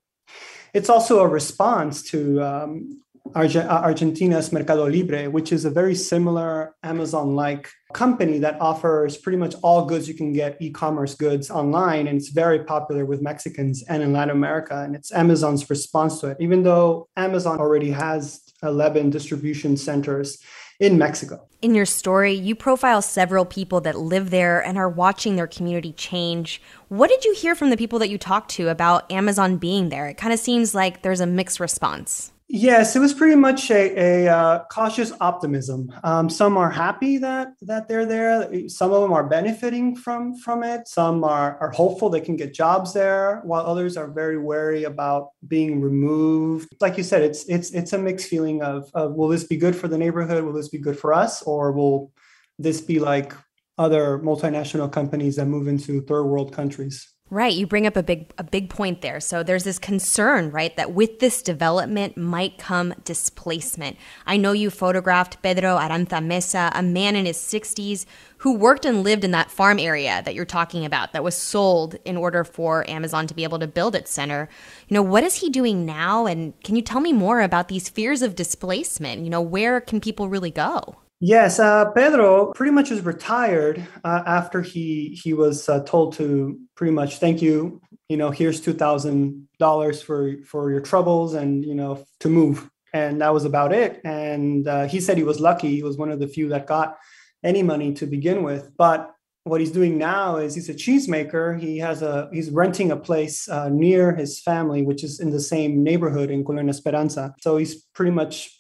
It's 0.75 0.91
also 0.91 1.21
a 1.21 1.29
response 1.29 2.03
to 2.11 2.43
um, 2.43 3.01
Argentina's 3.35 4.53
Mercado 4.53 4.89
Libre, 4.89 5.31
which 5.31 5.53
is 5.53 5.65
a 5.65 5.71
very 5.71 5.95
similar 5.95 6.75
Amazon 6.83 7.35
like 7.35 7.71
company 7.93 8.39
that 8.39 8.61
offers 8.61 9.17
pretty 9.17 9.39
much 9.39 9.55
all 9.63 9.85
goods 9.85 10.09
you 10.09 10.15
can 10.15 10.33
get 10.33 10.61
e 10.61 10.71
commerce 10.71 11.15
goods 11.15 11.51
online. 11.51 12.07
And 12.07 12.19
it's 12.19 12.29
very 12.29 12.65
popular 12.65 13.05
with 13.05 13.23
Mexicans 13.23 13.83
and 13.89 14.03
in 14.03 14.13
Latin 14.13 14.37
America. 14.37 14.83
And 14.83 14.95
it's 14.95 15.13
Amazon's 15.13 15.69
response 15.71 16.21
to 16.21 16.29
it, 16.29 16.37
even 16.41 16.63
though 16.63 17.09
Amazon 17.17 17.59
already 17.59 17.91
has 17.91 18.43
11 18.63 19.11
distribution 19.11 19.77
centers 19.77 20.39
in 20.81 20.99
Mexico. 20.99 21.47
In 21.63 21.75
your 21.75 21.85
story, 21.85 22.33
you 22.33 22.55
profile 22.55 23.03
several 23.03 23.45
people 23.45 23.83
that 23.83 23.99
live 23.99 24.31
there 24.31 24.65
and 24.65 24.79
are 24.79 24.89
watching 24.89 25.37
their 25.37 25.47
community 25.47 25.93
change. 25.93 26.61
What 26.89 27.11
did 27.11 27.25
you 27.25 27.35
hear 27.35 27.55
from 27.55 27.69
the 27.69 27.77
people 27.77 27.99
that 27.99 28.09
you 28.09 28.17
talked 28.17 28.51
to 28.53 28.69
about 28.69 29.13
Amazon 29.13 29.59
being 29.59 29.91
there? 29.91 30.09
It 30.09 30.17
kind 30.17 30.33
of 30.33 30.41
seems 30.41 30.75
like 30.75 31.03
there's 31.03 31.21
a 31.21 31.27
mixed 31.27 31.61
response. 31.61 32.33
Yes, 32.53 32.97
it 32.97 32.99
was 32.99 33.15
pretty 33.15 33.37
much 33.37 33.71
a, 33.71 34.25
a 34.27 34.29
uh, 34.29 34.65
cautious 34.65 35.13
optimism. 35.21 35.95
Um, 36.03 36.29
some 36.29 36.57
are 36.57 36.69
happy 36.69 37.17
that 37.19 37.53
that 37.63 37.87
they're 37.87 38.05
there. 38.05 38.69
Some 38.69 38.91
of 38.93 39.03
them 39.03 39.13
are 39.13 39.23
benefiting 39.23 39.95
from 39.95 40.35
from 40.35 40.65
it. 40.65 40.89
Some 40.89 41.23
are 41.23 41.57
are 41.61 41.71
hopeful 41.71 42.11
they 42.11 42.21
can 42.21 42.35
get 42.35 42.53
jobs 42.53 42.93
there, 42.93 43.41
while 43.45 43.65
others 43.65 43.97
are 43.97 44.11
very 44.11 44.37
wary 44.37 44.83
about 44.83 45.29
being 45.47 45.81
removed. 45.81 46.75
Like 46.81 46.99
you 46.99 47.05
said, 47.05 47.23
it's 47.23 47.45
it's 47.45 47.71
it's 47.71 47.93
a 47.93 47.99
mixed 47.99 48.29
feeling 48.29 48.63
of, 48.63 48.91
of 48.95 49.15
will 49.15 49.29
this 49.29 49.45
be 49.45 49.57
good 49.57 49.77
for 49.77 49.87
the 49.87 49.99
neighborhood? 49.99 50.43
Will 50.43 50.53
this 50.53 50.71
be 50.71 50.79
good 50.79 50.99
for 50.99 51.15
us, 51.15 51.43
or 51.43 51.71
will 51.71 52.11
this 52.59 52.81
be 52.81 52.99
like 52.99 53.33
other 53.79 54.19
multinational 54.19 54.91
companies 54.91 55.37
that 55.37 55.47
move 55.47 55.69
into 55.69 56.03
third 56.03 56.25
world 56.25 56.53
countries? 56.53 57.15
Right, 57.33 57.55
you 57.55 57.65
bring 57.65 57.87
up 57.87 57.97
a 57.97 58.03
big 58.03 58.33
a 58.39 58.43
big 58.43 58.71
point 58.71 59.03
there. 59.03 59.21
So 59.21 59.45
there's 59.45 59.63
this 59.63 59.79
concern, 59.79 60.51
right, 60.51 60.77
that 60.77 60.93
with 60.95 61.21
this 61.21 61.43
development 61.43 62.17
might 62.17 62.59
come 62.59 62.93
displacement. 63.05 63.99
I 64.27 64.37
know 64.37 64.51
you 64.51 64.69
photographed 64.69 65.41
Pedro 65.41 65.79
Aranza 65.79 66.25
Mesa, 66.25 66.73
a 66.75 66.83
man 66.83 67.15
in 67.15 67.27
his 67.27 67.37
60s 67.37 68.05
who 68.39 68.57
worked 68.57 68.85
and 68.85 69.05
lived 69.05 69.23
in 69.23 69.31
that 69.31 69.53
farm 69.53 69.79
area 69.79 70.23
that 70.25 70.35
you're 70.35 70.45
talking 70.45 70.85
about 70.85 71.13
that 71.13 71.23
was 71.23 71.37
sold 71.37 71.95
in 72.05 72.17
order 72.17 72.43
for 72.43 72.89
Amazon 72.91 73.29
to 73.29 73.35
be 73.35 73.45
able 73.45 73.61
to 73.61 73.69
build 73.69 73.95
its 73.95 74.11
center. 74.11 74.49
You 74.89 74.95
know, 74.95 75.03
what 75.03 75.23
is 75.23 75.37
he 75.37 75.51
doing 75.51 75.87
now 75.87 76.27
and 76.27 76.61
can 76.65 76.75
you 76.75 76.83
tell 76.83 77.01
me 77.01 77.13
more 77.13 77.43
about 77.43 77.69
these 77.69 77.89
fears 77.89 78.23
of 78.23 78.35
displacement? 78.35 79.23
You 79.23 79.31
know, 79.31 79.41
where 79.41 79.81
can 79.81 80.01
people 80.01 80.29
really 80.29 80.51
go? 80.51 80.97
Yes, 81.23 81.59
uh, 81.59 81.91
Pedro 81.91 82.51
pretty 82.55 82.73
much 82.73 82.91
is 82.91 83.03
retired 83.03 83.87
uh, 84.05 84.23
after 84.27 84.63
he 84.63 85.19
he 85.23 85.35
was 85.35 85.69
uh, 85.69 85.81
told 85.85 86.15
to 86.15 86.59
pretty 86.77 86.93
much 86.95 87.19
thank 87.19 87.43
you. 87.43 87.83
You 88.09 88.17
know, 88.17 88.31
here's 88.31 88.61
two 88.61 88.73
thousand 88.73 89.47
dollars 89.59 90.01
for 90.01 90.37
for 90.47 90.71
your 90.71 90.81
troubles, 90.81 91.35
and 91.35 91.63
you 91.63 91.75
know 91.75 92.03
to 92.21 92.31
move, 92.31 92.71
and 92.95 93.21
that 93.21 93.35
was 93.35 93.45
about 93.45 93.73
it. 93.73 94.01
And 94.03 94.67
uh, 94.67 94.87
he 94.87 94.99
said 94.99 95.19
he 95.19 95.23
was 95.23 95.41
lucky; 95.41 95.77
he 95.77 95.83
was 95.83 95.99
one 95.99 96.11
of 96.11 96.21
the 96.21 96.27
few 96.27 96.49
that 96.49 96.67
got 96.67 96.97
any 97.45 97.63
money 97.63 97.93
to 97.95 98.07
begin 98.07 98.43
with. 98.43 98.71
But 98.79 99.13
what 99.45 99.61
he's 99.61 99.73
doing 99.73 99.99
now 99.99 100.37
is 100.37 100.55
he's 100.55 100.71
a 100.71 100.75
cheesemaker. 100.75 101.61
He 101.61 101.77
has 101.79 102.01
a 102.01 102.31
he's 102.33 102.49
renting 102.51 102.93
a 102.93 102.97
place 102.97 103.47
uh, 103.47 103.69
near 103.69 104.15
his 104.15 104.41
family, 104.41 104.83
which 104.83 105.05
is 105.05 105.21
in 105.21 105.31
the 105.31 105.41
same 105.41 105.83
neighborhood 105.83 106.31
in 106.31 106.47
Colonia 106.47 106.71
Esperanza. 106.71 107.35
So 107.43 107.59
he's 107.59 107.83
pretty 107.95 108.13
much 108.13 108.57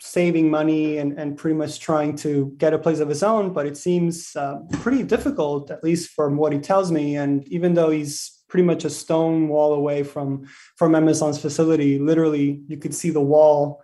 saving 0.00 0.50
money 0.50 0.98
and, 0.98 1.18
and 1.18 1.36
pretty 1.36 1.56
much 1.56 1.80
trying 1.80 2.16
to 2.16 2.52
get 2.58 2.74
a 2.74 2.78
place 2.78 3.00
of 3.00 3.08
his 3.08 3.22
own, 3.22 3.52
but 3.52 3.66
it 3.66 3.76
seems 3.76 4.36
uh, 4.36 4.56
pretty 4.80 5.02
difficult, 5.02 5.70
at 5.70 5.82
least 5.82 6.10
from 6.10 6.36
what 6.36 6.52
he 6.52 6.58
tells 6.58 6.92
me. 6.92 7.16
And 7.16 7.46
even 7.48 7.74
though 7.74 7.90
he's 7.90 8.44
pretty 8.48 8.64
much 8.64 8.84
a 8.84 8.90
stone 8.90 9.48
wall 9.48 9.74
away 9.74 10.02
from 10.02 10.46
from 10.76 10.94
Amazon's 10.94 11.40
facility, 11.40 11.98
literally 11.98 12.60
you 12.68 12.76
could 12.76 12.94
see 12.94 13.10
the 13.10 13.20
wall, 13.20 13.82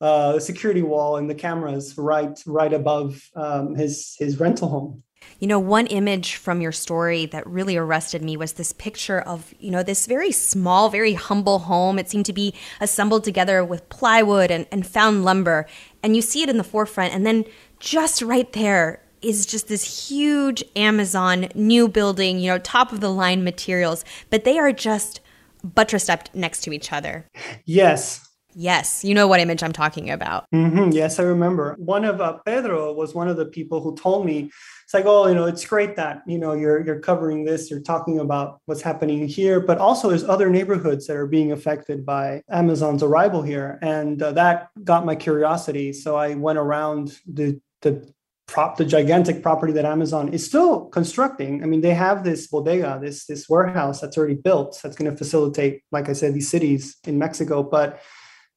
uh, 0.00 0.32
the 0.32 0.40
security 0.40 0.82
wall, 0.82 1.16
and 1.16 1.28
the 1.28 1.34
cameras 1.34 1.96
right 1.96 2.38
right 2.46 2.72
above 2.72 3.20
um, 3.34 3.74
his 3.74 4.16
his 4.18 4.38
rental 4.38 4.68
home. 4.68 5.02
You 5.40 5.48
know, 5.48 5.58
one 5.58 5.86
image 5.86 6.36
from 6.36 6.60
your 6.60 6.72
story 6.72 7.26
that 7.26 7.46
really 7.46 7.76
arrested 7.76 8.22
me 8.22 8.36
was 8.36 8.54
this 8.54 8.72
picture 8.72 9.20
of, 9.20 9.52
you 9.58 9.70
know, 9.70 9.82
this 9.82 10.06
very 10.06 10.32
small, 10.32 10.88
very 10.88 11.14
humble 11.14 11.60
home. 11.60 11.98
It 11.98 12.08
seemed 12.08 12.26
to 12.26 12.32
be 12.32 12.54
assembled 12.80 13.24
together 13.24 13.64
with 13.64 13.88
plywood 13.88 14.50
and, 14.50 14.66
and 14.70 14.86
found 14.86 15.24
lumber. 15.24 15.66
And 16.02 16.16
you 16.16 16.22
see 16.22 16.42
it 16.42 16.48
in 16.48 16.56
the 16.56 16.64
forefront. 16.64 17.14
And 17.14 17.26
then 17.26 17.44
just 17.80 18.22
right 18.22 18.50
there 18.52 19.02
is 19.22 19.46
just 19.46 19.68
this 19.68 20.08
huge 20.08 20.62
Amazon 20.76 21.48
new 21.54 21.88
building, 21.88 22.38
you 22.38 22.50
know, 22.50 22.58
top 22.58 22.92
of 22.92 23.00
the 23.00 23.10
line 23.10 23.42
materials, 23.42 24.04
but 24.30 24.44
they 24.44 24.58
are 24.58 24.72
just 24.72 25.20
buttressed 25.62 26.10
up 26.10 26.34
next 26.34 26.60
to 26.62 26.72
each 26.72 26.92
other. 26.92 27.26
Yes. 27.64 28.20
Yes, 28.56 29.04
you 29.04 29.14
know 29.14 29.26
what 29.26 29.40
image 29.40 29.62
I'm 29.64 29.72
talking 29.72 30.10
about. 30.10 30.46
Mm-hmm. 30.54 30.90
Yes, 30.92 31.18
I 31.18 31.24
remember. 31.24 31.74
One 31.76 32.04
of 32.04 32.20
uh, 32.20 32.34
Pedro 32.46 32.92
was 32.92 33.12
one 33.12 33.26
of 33.26 33.36
the 33.36 33.46
people 33.46 33.80
who 33.80 33.96
told 33.96 34.24
me 34.24 34.52
it's 34.94 35.04
like, 35.04 35.12
oh, 35.12 35.26
you 35.26 35.34
know, 35.34 35.46
it's 35.46 35.64
great 35.64 35.96
that 35.96 36.22
you 36.24 36.38
know 36.38 36.52
you're 36.52 36.84
you're 36.86 37.00
covering 37.00 37.44
this, 37.44 37.68
you're 37.68 37.80
talking 37.80 38.20
about 38.20 38.60
what's 38.66 38.80
happening 38.80 39.26
here, 39.26 39.58
but 39.58 39.78
also 39.78 40.08
there's 40.08 40.22
other 40.22 40.48
neighborhoods 40.48 41.08
that 41.08 41.16
are 41.16 41.26
being 41.26 41.50
affected 41.50 42.06
by 42.06 42.42
Amazon's 42.48 43.02
arrival 43.02 43.42
here, 43.42 43.78
and 43.82 44.22
uh, 44.22 44.30
that 44.32 44.68
got 44.84 45.04
my 45.04 45.16
curiosity. 45.16 45.92
So 45.92 46.14
I 46.14 46.34
went 46.34 46.58
around 46.58 47.18
the 47.26 47.60
the 47.82 48.08
prop 48.46 48.76
the 48.76 48.84
gigantic 48.84 49.42
property 49.42 49.72
that 49.72 49.84
Amazon 49.84 50.32
is 50.32 50.46
still 50.46 50.86
constructing. 50.90 51.64
I 51.64 51.66
mean, 51.66 51.80
they 51.80 51.94
have 51.94 52.22
this 52.22 52.46
bodega, 52.46 53.00
this 53.02 53.26
this 53.26 53.48
warehouse 53.48 54.00
that's 54.00 54.16
already 54.16 54.34
built 54.36 54.78
that's 54.80 54.94
going 54.94 55.10
to 55.10 55.16
facilitate, 55.16 55.82
like 55.90 56.08
I 56.08 56.12
said, 56.12 56.34
these 56.34 56.50
cities 56.50 56.98
in 57.02 57.18
Mexico, 57.18 57.64
but 57.64 58.00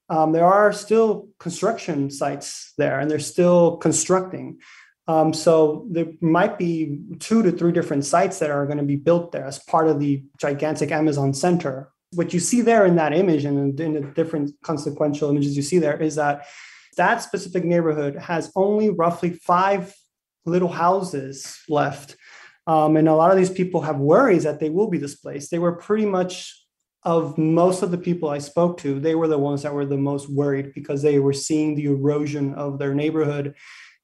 um, 0.10 0.34
there 0.34 0.46
are 0.46 0.72
still 0.72 1.30
construction 1.40 2.12
sites 2.12 2.74
there 2.78 3.00
and 3.00 3.10
they're 3.10 3.20
still 3.20 3.78
constructing. 3.78 4.60
Um, 5.08 5.34
so 5.34 5.86
there 5.90 6.08
might 6.20 6.58
be 6.58 7.00
two 7.20 7.42
to 7.44 7.52
three 7.52 7.72
different 7.72 8.04
sites 8.06 8.40
that 8.40 8.52
are 8.52 8.66
going 8.66 8.78
to 8.78 8.84
be 8.84 8.98
built 8.98 9.32
there 9.32 9.46
as 9.46 9.60
part 9.60 9.88
of 9.88 10.00
the 10.00 10.24
gigantic 10.38 10.92
Amazon 10.92 11.34
center. 11.34 11.90
What 12.14 12.34
you 12.34 12.40
see 12.40 12.62
there 12.62 12.86
in 12.86 12.96
that 12.98 13.14
image 13.14 13.46
and 13.46 13.80
in 13.80 13.94
the 13.94 14.02
different 14.02 14.52
consequential 14.64 15.30
images 15.30 15.56
you 15.56 15.64
see 15.64 15.80
there 15.80 16.02
is 16.02 16.16
that 16.16 16.46
that 16.98 17.22
specific 17.22 17.64
neighborhood 17.64 18.16
has 18.16 18.52
only 18.56 18.90
roughly 18.90 19.32
five 19.32 19.94
little 20.46 20.70
houses 20.70 21.58
left. 21.70 22.16
Um, 22.66 22.98
and 22.98 23.08
a 23.08 23.16
lot 23.16 23.32
of 23.32 23.38
these 23.38 23.50
people 23.50 23.82
have 23.82 23.98
worries 23.98 24.44
that 24.44 24.60
they 24.60 24.70
will 24.70 24.90
be 24.90 24.98
displaced. 24.98 25.52
They 25.52 25.60
were 25.60 25.74
pretty 25.74 26.06
much 26.06 26.54
of 27.04 27.38
most 27.38 27.84
of 27.84 27.92
the 27.92 27.98
people 27.98 28.28
I 28.28 28.40
spoke 28.40 28.80
to, 28.80 29.00
they 29.00 29.16
were 29.16 29.30
the 29.30 29.38
ones 29.38 29.62
that 29.62 29.74
were 29.74 29.86
the 29.86 29.98
most 29.98 30.30
worried 30.30 30.74
because 30.74 31.02
they 31.02 31.20
were 31.20 31.32
seeing 31.32 31.74
the 31.74 31.86
erosion 31.86 32.54
of 32.56 32.80
their 32.80 32.94
neighborhood 32.94 33.56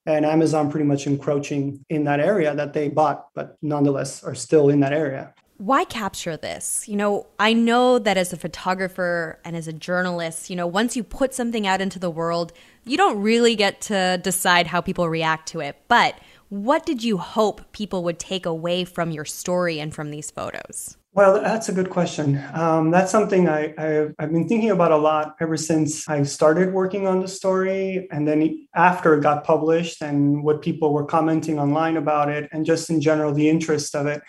and 0.06 0.26
Amazon 0.26 0.70
pretty 0.70 0.86
much 0.86 1.08
encroaching 1.08 1.84
in 1.90 2.04
that 2.06 2.20
area 2.20 2.54
that 2.56 2.74
they 2.74 2.90
bought, 2.90 3.28
but 3.34 3.58
nonetheless 3.62 4.24
are 4.24 4.36
still 4.36 4.70
in 4.70 4.80
that 4.82 4.94
area. 4.94 5.34
Why 5.58 5.86
capture 5.86 6.36
this? 6.36 6.90
You 6.90 6.98
know, 6.98 7.28
I 7.40 7.54
know 7.54 8.00
that 8.00 8.18
as 8.18 8.34
a 8.34 8.38
photographer 8.38 9.40
and 9.46 9.56
as 9.56 9.68
a 9.68 9.74
journalist, 9.74 10.50
you 10.50 10.56
know, 10.56 10.68
once 10.68 10.96
you 10.96 11.04
put 11.04 11.34
something 11.34 11.66
out 11.66 11.80
into 11.80 12.00
the 12.00 12.10
world, 12.10 12.52
you 12.86 12.98
don't 12.98 13.22
really 13.22 13.56
get 13.56 13.80
to 13.82 14.20
decide 14.22 14.68
how 14.68 14.82
people 14.82 15.08
react 15.08 15.48
to 15.50 15.60
it. 15.60 15.78
But 15.88 16.16
what 16.50 16.86
did 16.86 17.04
you 17.04 17.18
hope 17.18 17.72
people 17.72 18.04
would 18.04 18.20
take 18.20 18.46
away 18.46 18.84
from 18.84 19.12
your 19.12 19.26
story 19.26 19.80
and 19.80 19.94
from 19.94 20.12
these 20.12 20.32
photos? 20.32 20.98
Well, 21.16 21.40
that's 21.42 21.70
a 21.70 21.74
good 21.74 21.92
question. 21.92 22.44
Um, 22.56 22.90
that's 22.90 23.12
something 23.12 23.48
I, 23.48 23.76
I've, 23.78 24.16
I've, 24.18 24.32
been 24.32 24.48
thinking 24.48 24.72
about 24.72 24.92
a 24.92 24.98
lot 24.98 25.36
ever 25.40 25.58
since 25.58 26.10
I 26.10 26.24
started 26.24 26.74
working 26.74 27.06
on 27.06 27.20
the 27.20 27.28
story. 27.28 28.08
And 28.10 28.28
then 28.28 28.68
after 28.74 29.14
it 29.14 29.22
got 29.22 29.44
published 29.44 30.02
and 30.02 30.44
what 30.44 30.64
people 30.64 30.92
were 30.92 31.06
commenting 31.06 31.60
online 31.60 31.98
about 31.98 32.30
it, 32.30 32.50
and 32.52 32.66
just 32.66 32.90
in 32.90 33.00
general, 33.00 33.32
the 33.32 33.48
interest 33.48 33.96
of 33.96 34.08
it. 34.08 34.24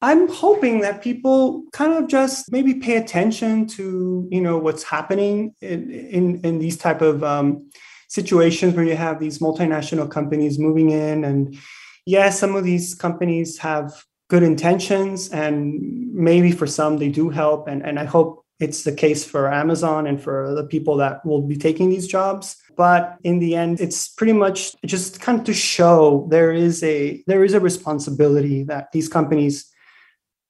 I'm 0.00 0.28
hoping 0.28 0.80
that 0.80 1.02
people 1.02 1.64
kind 1.74 1.92
of 1.92 2.08
just 2.08 2.50
maybe 2.50 2.72
pay 2.72 2.96
attention 2.96 3.66
to, 3.76 4.26
you 4.30 4.40
know, 4.40 4.56
what's 4.56 4.82
happening 4.82 5.54
in, 5.60 5.90
in, 5.90 6.40
in 6.40 6.58
these 6.58 6.78
type 6.78 7.02
of 7.02 7.22
um, 7.22 7.68
situations 8.08 8.74
where 8.74 8.86
you 8.86 8.96
have 8.96 9.20
these 9.20 9.40
multinational 9.40 10.10
companies 10.10 10.58
moving 10.58 10.88
in. 10.88 11.22
And 11.22 11.58
yes, 12.06 12.40
some 12.40 12.56
of 12.56 12.64
these 12.64 12.94
companies 12.94 13.58
have 13.58 13.92
good 14.30 14.42
intentions 14.44 15.28
and 15.30 15.54
maybe 16.14 16.52
for 16.52 16.66
some 16.66 16.98
they 16.98 17.08
do 17.08 17.28
help 17.28 17.66
and, 17.66 17.84
and 17.84 17.98
i 17.98 18.04
hope 18.04 18.40
it's 18.60 18.84
the 18.84 18.92
case 18.92 19.24
for 19.24 19.52
amazon 19.52 20.06
and 20.06 20.22
for 20.22 20.54
the 20.54 20.64
people 20.64 20.96
that 20.96 21.24
will 21.26 21.42
be 21.42 21.56
taking 21.56 21.90
these 21.90 22.06
jobs. 22.06 22.56
But 22.76 23.16
in 23.24 23.40
the 23.40 23.56
end 23.56 23.80
it's 23.80 24.08
pretty 24.08 24.32
much 24.32 24.74
just 24.86 25.20
kind 25.20 25.38
of 25.38 25.44
to 25.46 25.54
show 25.54 26.26
there 26.30 26.52
is 26.52 26.82
a 26.82 27.22
there 27.26 27.44
is 27.44 27.52
a 27.52 27.60
responsibility 27.60 28.62
that 28.64 28.92
these 28.92 29.08
companies 29.08 29.70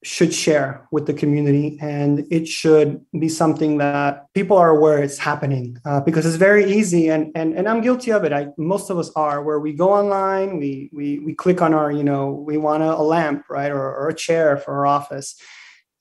should 0.02 0.32
share 0.32 0.88
with 0.90 1.06
the 1.06 1.12
community 1.12 1.76
and 1.80 2.26
it 2.30 2.48
should 2.48 3.04
be 3.18 3.28
something 3.28 3.76
that 3.76 4.24
people 4.32 4.56
are 4.56 4.70
aware 4.70 5.02
it's 5.02 5.18
happening 5.18 5.76
uh, 5.84 6.00
because 6.00 6.24
it's 6.24 6.36
very 6.36 6.72
easy 6.72 7.10
and, 7.10 7.30
and 7.34 7.54
and 7.54 7.68
i'm 7.68 7.82
guilty 7.82 8.10
of 8.10 8.24
it. 8.24 8.32
I, 8.32 8.48
most 8.56 8.88
of 8.88 8.98
us 8.98 9.10
are 9.14 9.42
where 9.42 9.60
we 9.60 9.74
go 9.74 9.92
online 9.92 10.58
we 10.58 10.88
we, 10.92 11.18
we 11.18 11.34
click 11.34 11.60
on 11.60 11.74
our 11.74 11.92
you 11.92 12.02
know 12.02 12.30
we 12.30 12.56
want 12.56 12.82
a, 12.82 12.96
a 12.96 13.02
lamp 13.02 13.44
right 13.50 13.70
or, 13.70 13.94
or, 13.94 14.08
a 14.08 14.14
chair 14.14 14.56
for 14.56 14.72
our 14.72 14.86
office 14.86 15.36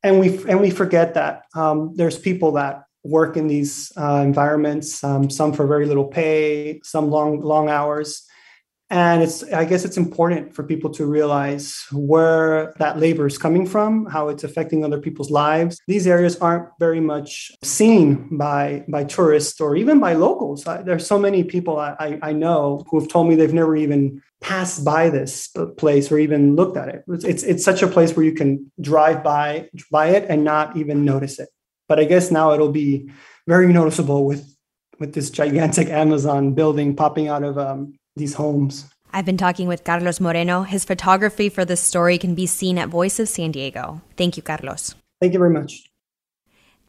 and 0.02 0.18
we 0.18 0.38
and 0.46 0.62
we 0.62 0.70
forget 0.70 1.16
that 1.16 1.44
um, 1.56 1.94
there's 1.96 2.18
people 2.18 2.54
that 2.54 2.84
work 3.04 3.36
in 3.36 3.48
these 3.48 3.92
uh, 3.98 4.22
environments 4.24 5.04
um, 5.04 5.30
some 5.30 5.52
for 5.52 5.68
very 5.68 5.86
little 5.86 6.08
pay 6.08 6.80
some 6.84 7.10
long 7.10 7.42
long 7.42 7.68
hours 7.68 8.29
and 8.90 9.22
it's 9.22 9.44
i 9.54 9.64
guess 9.66 9.86
it's 9.86 9.98
important 9.98 10.54
for 10.54 10.64
people 10.64 10.90
to 10.90 11.06
realize 11.06 11.86
where 11.92 12.74
that 12.80 12.98
labor 13.00 13.28
is 13.28 13.38
coming 13.38 13.66
from 13.66 14.06
how 14.06 14.30
it's 14.30 14.44
affecting 14.44 14.84
other 14.84 15.00
people's 15.00 15.32
lives. 15.32 15.80
These 15.88 16.08
areas 16.08 16.38
aren't 16.38 16.70
very 16.80 17.00
much 17.00 17.52
seen 17.64 18.38
by 18.38 18.84
by 18.88 19.04
tourists 19.04 19.62
or 19.62 19.76
even 19.76 20.00
by 20.00 20.14
locals. 20.14 20.66
I, 20.68 20.82
there's 20.82 21.06
so 21.06 21.20
many 21.20 21.44
people 21.44 21.78
I, 21.78 22.20
I 22.22 22.34
know 22.34 22.86
who 22.90 23.00
have 23.00 23.10
told 23.10 23.28
me 23.28 23.36
they've 23.36 23.54
never 23.54 23.76
even 23.76 24.22
passed 24.42 24.86
by 24.86 25.10
this 25.10 25.50
place 25.78 26.12
or 26.12 26.18
even 26.18 26.56
looked 26.56 26.78
at 26.78 26.88
it. 26.88 27.04
It's, 27.10 27.26
it's, 27.26 27.44
it's 27.44 27.66
such 27.66 27.82
a 27.82 27.88
place 27.88 28.16
where 28.16 28.26
you 28.26 28.34
can 28.34 28.72
drive 28.80 29.24
by 29.24 29.70
by 29.92 30.10
it 30.10 30.26
and 30.30 30.44
not 30.44 30.78
even 30.78 31.06
notice 31.06 31.40
it. 31.40 31.50
But 31.88 32.00
i 32.00 32.06
guess 32.06 32.32
now 32.32 32.54
it'll 32.54 32.72
be 32.72 33.10
very 33.48 33.72
noticeable 33.74 34.26
with 34.26 34.56
with 35.00 35.14
this 35.14 35.30
gigantic 35.30 35.88
amazon 35.90 36.54
building 36.54 36.96
popping 36.96 37.28
out 37.30 37.44
of 37.44 37.58
um, 37.58 37.99
these 38.20 38.36
homes. 38.36 38.88
I've 39.12 39.26
been 39.26 39.38
talking 39.38 39.68
with 39.68 39.84
Carlos 39.84 40.20
Moreno. 40.20 40.62
His 40.62 40.86
photography 40.86 41.50
for 41.50 41.66
this 41.66 41.82
story 41.82 42.20
can 42.20 42.36
be 42.36 42.46
seen 42.46 42.78
at 42.78 42.90
Voice 42.90 43.20
of 43.20 43.28
San 43.28 43.52
Diego. 43.52 44.02
Thank 44.16 44.38
you, 44.38 44.44
Carlos. 44.44 44.94
Thank 45.20 45.34
you 45.34 45.40
very 45.40 45.50
much. 45.50 45.90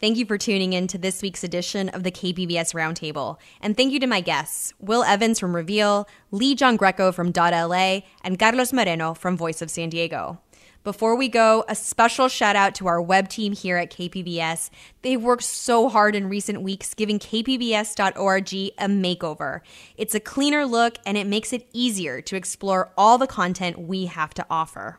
Thank 0.01 0.17
you 0.17 0.25
for 0.25 0.39
tuning 0.39 0.73
in 0.73 0.87
to 0.89 0.99
this 0.99 1.21
week's 1.21 1.45
edition 1.45 1.91
of 1.91 2.05
the 2.05 2.11
KPBS 2.11 2.75
Roundtable. 2.75 3.37
And 3.61 3.77
thank 3.77 3.93
you 3.93 4.01
to 4.01 4.07
my 4.07 4.23
guests, 4.23 4.73
Will 4.79 5.05
Evans 5.05 5.39
from 5.39 5.55
Reveal, 5.55 6.09
Lee 6.31 6.55
John 6.55 6.77
Greco 6.77 7.13
from 7.13 7.33
Dot 7.33 7.53
.LA, 7.53 8.01
and 8.25 8.39
Carlos 8.39 8.73
Moreno 8.73 9.13
from 9.13 9.37
Voice 9.37 9.61
of 9.61 9.71
San 9.71 9.91
Diego. 9.91 10.41
Before 10.83 11.15
we 11.15 11.29
go, 11.29 11.63
a 11.69 11.75
special 11.75 12.29
shout 12.29 12.57
out 12.57 12.75
to 12.77 12.87
our 12.87 13.03
web 13.03 13.29
team 13.29 13.53
here 13.53 13.77
at 13.77 13.91
KPBS. 13.91 14.71
They've 15.03 15.21
worked 15.21 15.43
so 15.43 15.91
hard 15.91 16.15
in 16.15 16.31
recent 16.31 16.63
weeks 16.63 16.95
giving 16.95 17.19
kpbs.org 17.19 18.53
a 18.55 18.89
makeover. 18.89 19.61
It's 19.99 20.15
a 20.15 20.21
cleaner 20.21 20.65
look 20.65 20.97
and 21.05 21.19
it 21.19 21.27
makes 21.27 21.53
it 21.53 21.69
easier 21.75 22.23
to 22.23 22.35
explore 22.35 22.93
all 22.97 23.19
the 23.19 23.27
content 23.27 23.79
we 23.79 24.07
have 24.07 24.33
to 24.35 24.47
offer. 24.49 24.99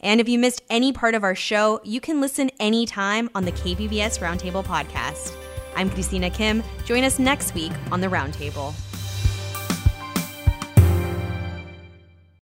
And 0.00 0.22
if 0.22 0.28
you 0.28 0.38
missed 0.38 0.62
any 0.70 0.90
part 0.90 1.14
of 1.14 1.22
our 1.22 1.34
show, 1.34 1.82
you 1.84 2.00
can 2.00 2.22
listen 2.22 2.50
anytime 2.58 3.28
on 3.34 3.44
the 3.44 3.52
KPBS 3.52 4.20
Roundtable 4.20 4.64
podcast. 4.64 5.34
I'm 5.76 5.90
Christina 5.90 6.30
Kim. 6.30 6.62
Join 6.86 7.04
us 7.04 7.18
next 7.18 7.54
week 7.54 7.72
on 7.92 8.00
the 8.00 8.08
Roundtable. 8.08 8.74